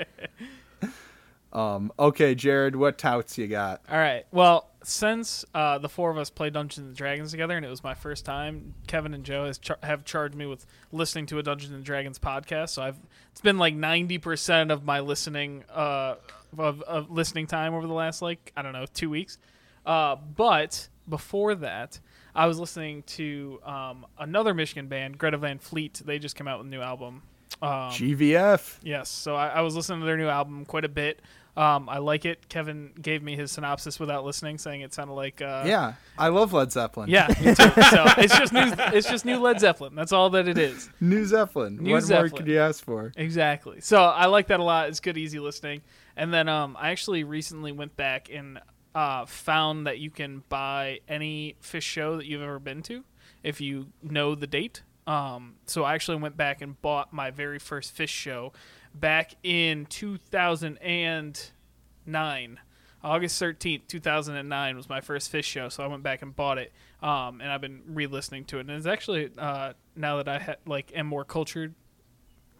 [1.55, 3.81] Um, okay, Jared, what touts you got?
[3.88, 4.27] All right.
[4.33, 7.85] Well, since uh, the four of us play Dungeons and Dragons together, and it was
[7.85, 11.43] my first time, Kevin and Joe has char- have charged me with listening to a
[11.43, 12.71] Dungeons and Dragons podcast.
[12.71, 12.99] So I've
[13.31, 16.17] it's been like ninety percent of my listening uh,
[16.59, 19.38] of, of listening time over the last like I don't know two weeks.
[19.87, 22.01] Uh, but before that,
[22.35, 26.03] I was listening to um, another Michigan band, Greta Van Fleet.
[26.05, 27.23] They just came out with a new album.
[27.62, 28.79] Um, GVF.
[28.83, 31.21] Yes, so I, I was listening to their new album quite a bit.
[31.57, 32.49] Um, I like it.
[32.49, 36.53] Kevin gave me his synopsis without listening, saying it sounded like uh, yeah, I love
[36.53, 37.09] Led Zeppelin.
[37.09, 37.55] yeah, me too.
[37.55, 38.73] so it's just new.
[38.92, 39.94] It's just new Led Zeppelin.
[39.94, 40.90] That's all that it is.
[41.00, 41.77] New Zeppelin.
[41.77, 42.31] New what more Zeppelin.
[42.31, 43.13] could you ask for?
[43.17, 43.81] Exactly.
[43.81, 44.88] So I like that a lot.
[44.88, 45.83] It's good, easy listening.
[46.17, 48.61] And then um, I actually recently went back and
[48.94, 53.05] uh, found that you can buy any Phish show that you've ever been to
[53.42, 54.83] if you know the date.
[55.07, 58.52] Um, so I actually went back and bought my very first Phish show
[58.95, 62.61] back in 2009.
[63.03, 66.73] August 13th, 2009 was my first Phish show, so I went back and bought it.
[67.03, 70.55] Um, and I've been re-listening to it, and it's actually uh, now that I ha-
[70.65, 71.75] like am more cultured,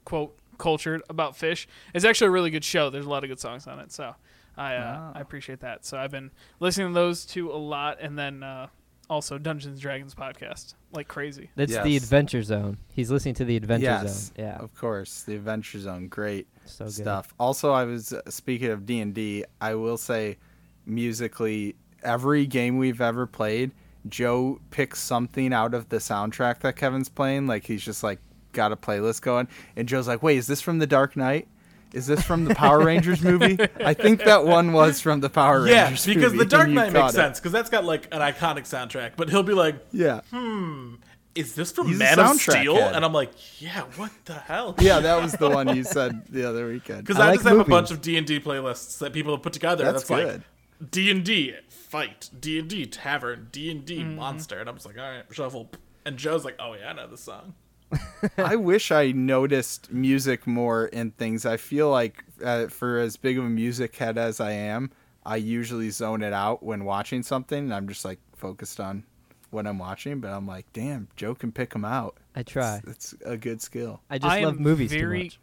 [0.05, 2.91] quote cultured about Phish, it's actually a really good show.
[2.91, 4.15] There's a lot of good songs on it, so
[4.57, 5.13] I uh, Wow.
[5.15, 5.87] I appreciate that.
[5.87, 6.31] So I've been
[6.61, 8.67] listening to those two a lot, and then uh,
[9.09, 11.51] also Dungeons and Dragons podcast like crazy.
[11.57, 12.79] That's the Adventure Zone.
[12.93, 14.35] He's listening to the Adventure yes, Zone.
[14.39, 16.95] Yeah, of course, the Adventure Zone, great so good.
[16.95, 17.35] stuff.
[17.39, 19.45] Also, I was uh, speaking of D and D.
[19.61, 20.39] I will say,
[20.87, 23.73] musically, every game we've ever played,
[24.09, 27.47] Joe picks something out of the soundtrack that Kevin's playing.
[27.47, 28.21] Like he's just like
[28.53, 31.49] got a playlist going, and Joe's like, "Wait, is this from the Dark Knight?"
[31.95, 33.57] Is this from the Power Rangers movie?
[33.77, 36.69] I think that one was from the Power Yeah, Rangers Yeah, because movie, the Dark
[36.69, 37.17] Knight makes it.
[37.17, 39.13] sense because that's got like an iconic soundtrack.
[39.17, 40.21] But he'll be like, Yeah.
[40.31, 40.95] hmm.
[41.37, 42.97] "Is this from He's Man of Steel?" head.
[42.97, 43.31] And I'm like,
[43.61, 47.03] "Yeah, what the hell?" Yeah, that was the one you said the other weekend.
[47.07, 49.33] Because I I, like just have a bunch of D and D playlists that people
[49.33, 49.85] have put together.
[49.85, 50.91] That's That's, like good.
[50.91, 54.85] D and D fight, D and D tavern, D and D monster, and I'm just
[54.87, 55.71] like, all right, shuffle.
[56.05, 57.55] And Joe's like, oh yeah, I know this song.
[58.39, 61.47] I wish I noticed music more in things.
[61.47, 64.91] I feel like uh, for as big of a music head as I am,
[65.25, 67.65] I usually zone it out when watching something.
[67.65, 69.05] And I'm just like focused on
[69.51, 70.21] what I'm watching.
[70.21, 72.17] But I'm like, damn, Joe can pick them out.
[72.35, 72.81] I try.
[72.87, 74.01] It's, it's a good skill.
[74.11, 75.39] I just I love movies very, too much.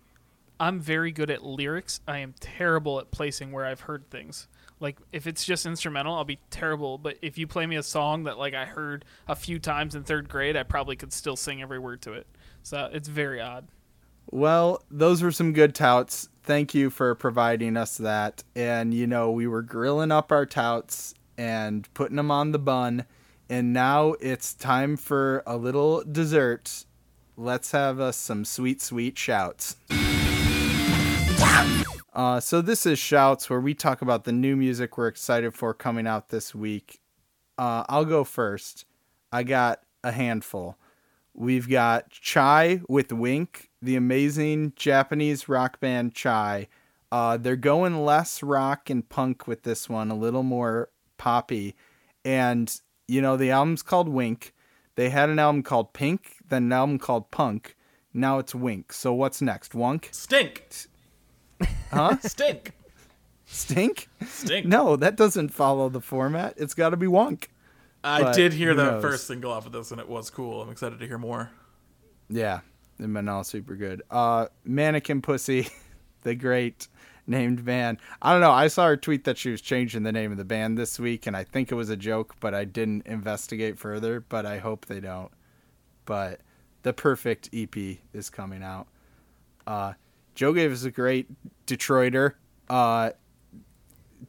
[0.59, 2.01] I'm very good at lyrics.
[2.07, 4.47] I am terrible at placing where I've heard things.
[4.81, 6.97] Like if it's just instrumental, I'll be terrible.
[6.97, 10.03] But if you play me a song that like I heard a few times in
[10.03, 12.27] third grade, I probably could still sing every word to it.
[12.63, 13.67] So it's very odd.
[14.29, 16.29] Well, those were some good touts.
[16.43, 18.43] Thank you for providing us that.
[18.55, 23.05] And, you know, we were grilling up our touts and putting them on the bun.
[23.49, 26.85] And now it's time for a little dessert.
[27.35, 29.75] Let's have us some sweet, sweet shouts.
[32.13, 35.73] Uh, so this is shouts where we talk about the new music we're excited for
[35.73, 37.01] coming out this week.
[37.57, 38.85] Uh, I'll go first.
[39.31, 40.77] I got a handful.
[41.33, 46.67] We've got Chai with Wink, the amazing Japanese rock band Chai.
[47.11, 51.75] Uh, they're going less rock and punk with this one, a little more poppy.
[52.25, 52.73] And,
[53.07, 54.53] you know, the album's called Wink.
[54.95, 57.77] They had an album called Pink, then an album called Punk.
[58.13, 58.91] Now it's Wink.
[58.91, 59.73] So what's next?
[59.73, 60.09] Wunk?
[60.11, 60.67] Stink,
[61.91, 62.17] Huh?
[62.21, 62.71] stink,
[63.45, 64.07] Stink?
[64.25, 64.65] stink.
[64.65, 66.53] No, that doesn't follow the format.
[66.57, 67.47] It's got to be Wonk.
[68.03, 69.01] I but did hear the knows?
[69.01, 70.61] first single off of this, and it was cool.
[70.61, 71.51] I'm excited to hear more.
[72.29, 72.61] Yeah,
[72.97, 74.01] they've been all super good.
[74.09, 75.67] Uh, Mannequin Pussy,
[76.21, 76.87] the great
[77.27, 77.99] named band.
[78.21, 78.51] I don't know.
[78.51, 81.27] I saw her tweet that she was changing the name of the band this week,
[81.27, 84.21] and I think it was a joke, but I didn't investigate further.
[84.21, 85.31] But I hope they don't.
[86.05, 86.39] But
[86.83, 87.75] the perfect EP
[88.13, 88.87] is coming out.
[89.67, 89.93] Uh,
[90.35, 91.27] Joe gave us a great
[91.67, 92.33] Detroiter
[92.69, 93.11] uh,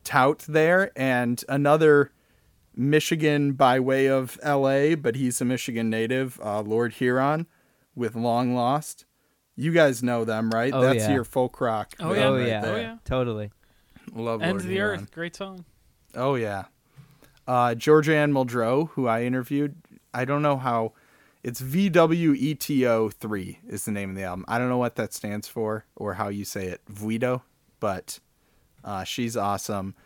[0.05, 2.13] tout there, and another
[2.75, 7.47] Michigan by way of LA, but he's a Michigan native, uh, Lord Huron
[7.95, 9.05] with Long Lost.
[9.55, 10.73] You guys know them, right?
[10.73, 11.13] Oh, That's yeah.
[11.13, 11.93] your folk rock.
[12.01, 12.25] Oh, yeah.
[12.27, 12.63] Oh right yeah.
[12.65, 12.97] Oh, yeah.
[13.05, 13.51] Totally.
[14.15, 15.01] Love End Lord of the Huron.
[15.01, 15.65] Earth, great song.
[16.15, 16.65] Oh yeah.
[17.47, 19.77] Uh, Georgia Anne Muldrow, who I interviewed,
[20.15, 20.93] I don't know how.
[21.45, 24.45] It's VWETO three is the name of the album.
[24.47, 27.43] I don't know what that stands for or how you say it, Vuido,
[27.81, 28.21] but
[28.85, 29.97] uh, she's awesome.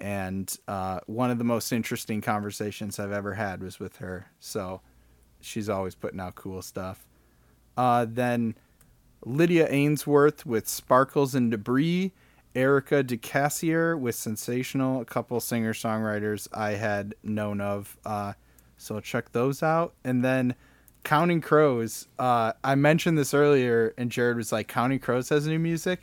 [0.00, 4.32] And uh, one of the most interesting conversations I've ever had was with her.
[4.40, 4.80] So
[5.40, 7.06] she's always putting out cool stuff.
[7.76, 8.56] Uh, then
[9.24, 12.12] Lydia Ainsworth with Sparkles and Debris,
[12.56, 17.96] Erika de Casier with Sensational, a couple singer songwriters I had known of.
[18.04, 18.32] Uh,
[18.76, 19.94] so check those out.
[20.02, 20.56] And then
[21.04, 25.58] Counting Crows, uh, I mentioned this earlier, and Jared was like, Counting Crows has new
[25.58, 26.02] music.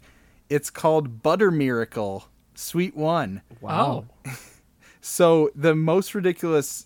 [0.49, 3.41] It's called Butter Miracle, Sweet One.
[3.61, 4.05] Wow.
[5.07, 6.85] So the most ridiculous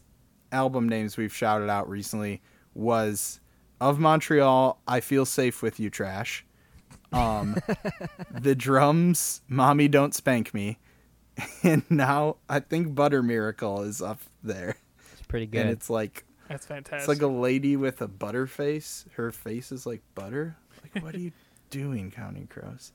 [0.51, 2.43] album names we've shouted out recently
[2.75, 3.39] was
[3.79, 6.45] of Montreal, I Feel Safe with You Trash.
[7.11, 7.57] Um
[8.31, 10.77] The Drums, Mommy Don't Spank Me.
[11.63, 14.77] And now I think Butter Miracle is up there.
[15.13, 15.61] It's pretty good.
[15.61, 16.99] And it's like That's fantastic.
[16.99, 19.05] it's like a lady with a butter face.
[19.15, 20.57] Her face is like butter.
[20.93, 21.31] Like what are you
[21.69, 22.91] doing, Counting Crows?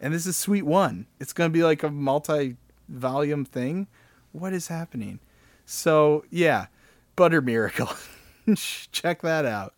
[0.00, 1.06] And this is Sweet One.
[1.20, 2.56] It's gonna be like a multi
[2.88, 3.86] volume thing.
[4.32, 5.20] What is happening?
[5.66, 6.66] So yeah,
[7.16, 7.90] Butter Miracle.
[8.56, 9.74] Check that out.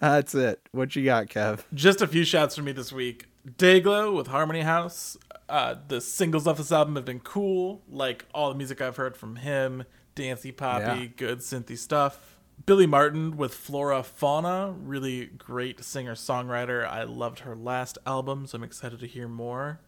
[0.00, 0.60] That's it.
[0.72, 1.60] What you got, Kev?
[1.72, 3.26] Just a few shouts from me this week.
[3.58, 5.16] Dayglow with Harmony House.
[5.48, 9.16] Uh, the singles off this album have been cool, like all the music I've heard
[9.16, 9.84] from him.
[10.16, 11.06] Dancey poppy, Yeah.
[11.16, 12.35] good synthy stuff.
[12.64, 16.86] Billie Marten with Flora Fauna, really great singer songwriter.
[16.86, 19.80] I loved her last album, so I'm excited to hear more.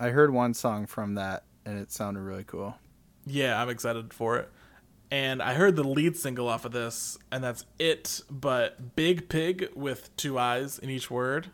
[0.00, 2.76] I heard one song from that and it sounded really cool.
[3.26, 4.48] Yeah, I'm excited for it.
[5.10, 9.74] And I heard the lead single off of this, and that's it, but Biig Piig
[9.76, 11.48] with two eyes in each word.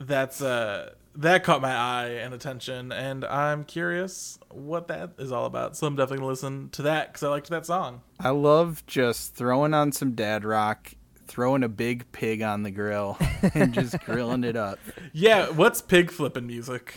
[0.00, 5.46] That's uh that caught my eye and attention, and I'm curious what that is all
[5.46, 5.76] about.
[5.76, 8.02] So I'm definitely gonna listen to that because I liked that song.
[8.18, 10.92] I love just throwing on some dad rock,
[11.26, 13.18] throwing a big pig on the grill,
[13.54, 14.78] and just grilling it up.
[15.12, 16.96] Yeah, what's pig flipping music?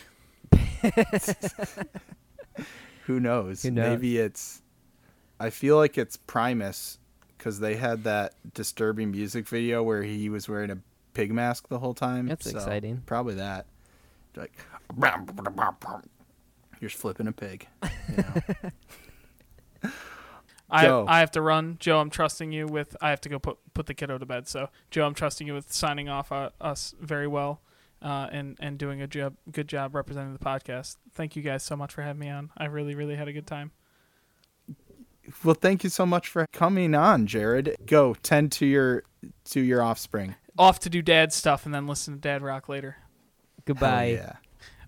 [3.06, 3.64] Who knows?
[3.64, 3.90] Who knows?
[3.90, 4.62] Maybe it's.
[5.40, 6.98] I feel like it's Primus
[7.38, 10.80] because they had that disturbing music video where he was wearing a
[11.14, 12.28] pig mask the whole time.
[12.28, 13.04] That's so exciting.
[13.06, 13.68] Probably that.
[14.38, 14.54] Like,
[16.80, 17.68] you're just flipping a pig.
[17.84, 18.18] You
[19.84, 19.92] know?
[20.70, 21.06] I Joe.
[21.08, 21.78] I have to run.
[21.80, 22.96] Joe, I'm trusting you with.
[23.02, 24.48] I have to go put put the kiddo to bed.
[24.48, 27.62] So, Joe, I'm trusting you with signing off uh, us very well,
[28.02, 30.98] uh, and and doing a job good job representing the podcast.
[31.14, 32.52] Thank you guys so much for having me on.
[32.58, 33.72] I really really had a good time.
[35.44, 37.78] well, thank you so much for coming on, Jared.
[37.86, 39.04] Go tend to your
[39.46, 40.36] to your offspring.
[40.58, 42.98] Off to do dad stuff and then listen to dad rock later.
[43.68, 44.06] Hell Goodbye.
[44.06, 44.34] yeah.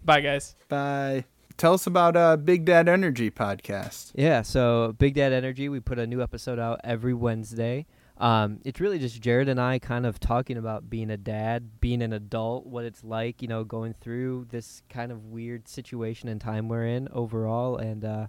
[0.05, 0.55] Bye guys.
[0.69, 1.25] Bye.
[1.57, 4.13] Tell us about uh, Big Dad Energy podcast.
[4.15, 7.85] Yeah, so Big Dad Energy, we put a new episode out every Wednesday.
[8.17, 12.01] Um, it's really just Jared and I kind of talking about being a dad, being
[12.01, 16.39] an adult, what it's like, you know, going through this kind of weird situation and
[16.39, 18.27] time we're in overall, and uh,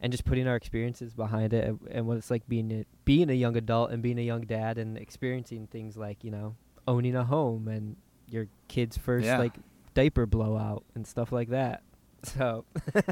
[0.00, 3.30] and just putting our experiences behind it, and, and what it's like being a, being
[3.30, 6.54] a young adult and being a young dad, and experiencing things like you know
[6.86, 7.96] owning a home and
[8.28, 9.38] your kid's first Yeah.
[9.38, 9.54] like
[9.94, 11.82] diaper blowout and stuff like that.
[12.24, 12.64] So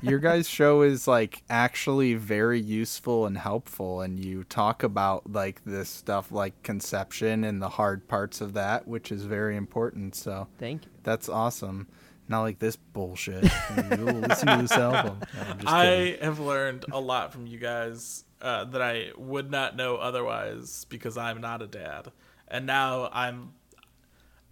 [0.03, 5.63] Your guys' show is like actually very useful and helpful, and you talk about like
[5.67, 10.15] this stuff like conception and the hard parts of that, which is very important.
[10.15, 10.91] So thank you.
[11.03, 11.89] that's awesome.
[12.27, 13.45] Not like this bullshit.
[13.91, 15.19] You'll listen to this album.
[15.35, 16.23] No, I'm just I kidding.
[16.25, 21.19] have learned a lot from you guys uh, that I would not know otherwise because
[21.19, 22.11] I'm not a dad,
[22.49, 23.53] and now I'm.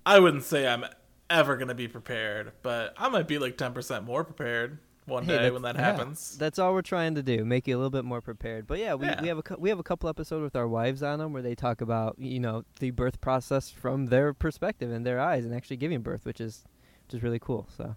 [0.06, 0.84] I wouldn't say I'm
[1.28, 5.38] ever gonna be prepared, but I might be like ten percent more prepared one Hey,
[5.38, 5.82] day when that yeah.
[5.82, 6.36] happens.
[6.38, 8.66] That's all we're trying to do, make you a little bit more prepared.
[8.66, 9.20] But yeah, we, Yeah.
[9.22, 11.54] we have a we have a couple episodes with our wives on them where they
[11.54, 15.76] talk about you know the birth process from their perspective and their eyes and actually
[15.78, 16.64] giving birth, which is
[17.06, 17.66] which is really cool.
[17.76, 17.96] So,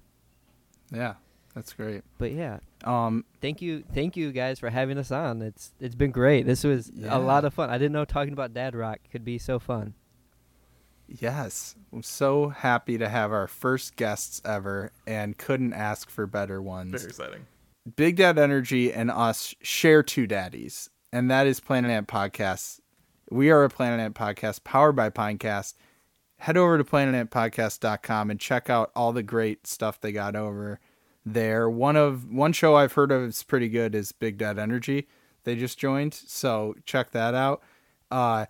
[0.92, 1.16] yeah,
[1.54, 2.04] that's great.
[2.18, 5.42] but yeah, Um, thank you thank you guys for having us on.
[5.42, 6.46] It's it's been great.
[6.46, 7.16] This was Yeah.
[7.16, 7.70] a lot of fun.
[7.70, 9.94] I didn't know talking about dad rock could be so fun.
[11.08, 16.62] Yes, I'm so happy to have our first guests ever, and couldn't ask for better
[16.62, 16.92] ones.
[16.92, 17.48] Very exciting.
[17.96, 22.80] Big Dad Energy and us share two daddies, and that is Planet Ant Podcast.
[23.30, 25.74] We are a Planet Ant podcast powered by Pinecast.
[26.38, 30.80] Head over to planetantpodcast.com and check out all the great stuff they got over
[31.26, 31.70] there.
[31.70, 35.08] One of one show I've heard of is pretty good is Big Dad Energy.
[35.46, 37.62] They just joined, so check that out.
[38.12, 38.46] Uh,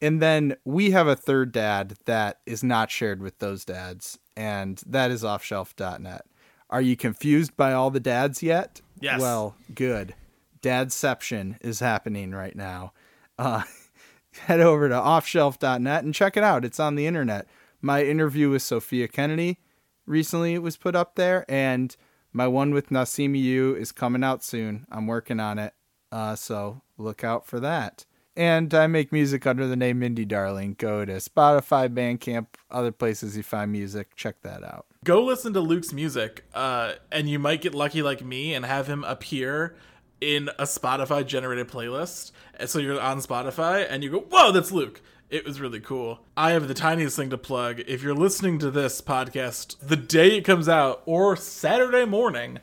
[0.00, 4.82] and then we have a third dad that is not shared with those dads, and
[4.86, 6.26] that is offshelf.net.
[6.68, 8.80] Are you confused by all the dads yet?
[9.00, 9.20] Yes.
[9.20, 10.14] Well, good.
[10.62, 12.92] Dadception is happening right now.
[13.38, 13.62] Uh,
[14.40, 16.64] head over to offshelf.net and check it out.
[16.64, 17.46] It's on the internet.
[17.80, 19.60] My interview with Sophia Kennedy
[20.06, 21.94] recently was put up there, and
[22.32, 24.86] my one with Nasimi Yu is coming out soon.
[24.90, 25.74] I'm working on it,
[26.10, 28.04] uh, so look out for that.
[28.36, 30.74] And I make music under the name Indie Darling.
[30.76, 34.14] Go to Spotify, Bandcamp, other places you find music.
[34.14, 34.86] Check that out.
[35.04, 38.88] Go listen to Luke's music, uh, and you might get lucky like me and have
[38.88, 39.74] him appear
[40.20, 42.32] in a Spotify generated playlist.
[42.66, 46.20] So you're on Spotify and you go, "Whoa, that's Luke." It was really cool.
[46.36, 47.80] I have the tiniest thing to plug.
[47.86, 52.60] If you're listening to this podcast the day it comes out or Saturday morning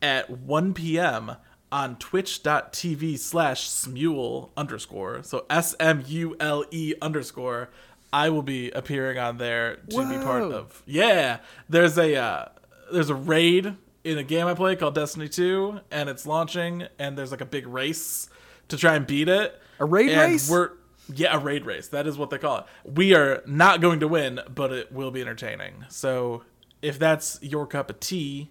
[0.00, 1.36] at 1 p.m.
[1.76, 5.22] on twitch.tv slash smule underscore.
[5.22, 7.68] So S M U L E underscore.
[8.10, 10.82] I will be appearing on there to be part of.
[10.86, 11.40] Yeah.
[11.68, 12.48] There's a uh,
[12.90, 17.18] there's a raid in a game I play called Destiny 2 and it's launching and
[17.18, 18.30] there's like a big race
[18.68, 19.60] to try and beat it.
[19.78, 20.48] A raid And race?
[20.48, 20.70] We're
[21.14, 21.88] yeah, a raid race.
[21.88, 22.64] That is what they call it.
[22.84, 25.84] We are not going to win, but it will be entertaining.
[25.90, 26.42] So
[26.80, 28.50] if that's your cup of tea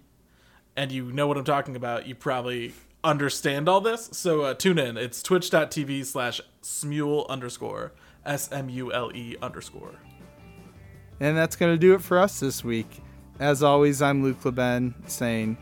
[0.76, 2.72] and you know what I'm talking about, you probably
[3.04, 4.08] understand all this.
[4.12, 4.96] So uh, tune in.
[4.96, 7.92] It's twitch.tv slash smule underscore
[8.24, 9.94] S M U L E underscore.
[11.20, 13.02] And that's going to do it for us this week.
[13.38, 15.56] As always, I'm Luke LeBen saying,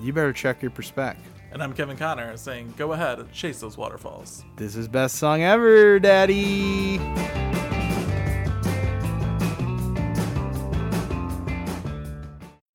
[0.00, 1.16] you better check your perspec.
[1.52, 4.44] And I'm Kevin Connor saying, go ahead, chase those waterfalls.
[4.56, 6.98] This is best song ever, Daddy.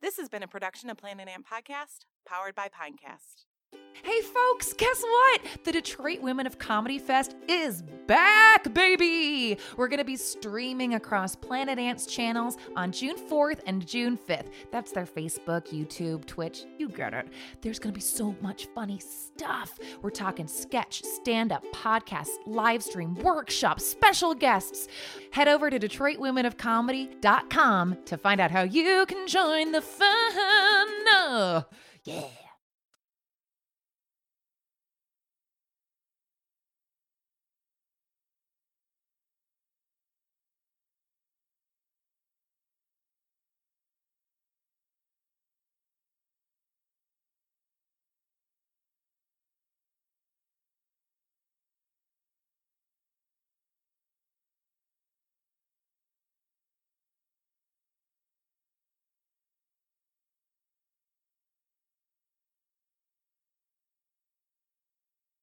[0.02, 3.46] This has been a production of Planet Ant Podcast, powered by Pinecast.
[4.04, 5.42] Hey, folks, guess what?
[5.64, 9.58] The Detroit Women of Comedy Fest is back, baby!
[9.78, 14.50] We're to be streaming across Planet Ants channels on June 4th and June 5th.
[14.72, 16.66] That's their Facebook, YouTube, Twitch.
[16.78, 17.30] You get it.
[17.62, 19.80] There's to be so much funny stuff.
[20.04, 24.88] We're talking sketch, stand up, podcast, live stream, workshops, special guests.
[25.32, 31.66] Head over to DetroitWomenOfComedy.com to find out how you can join the fun.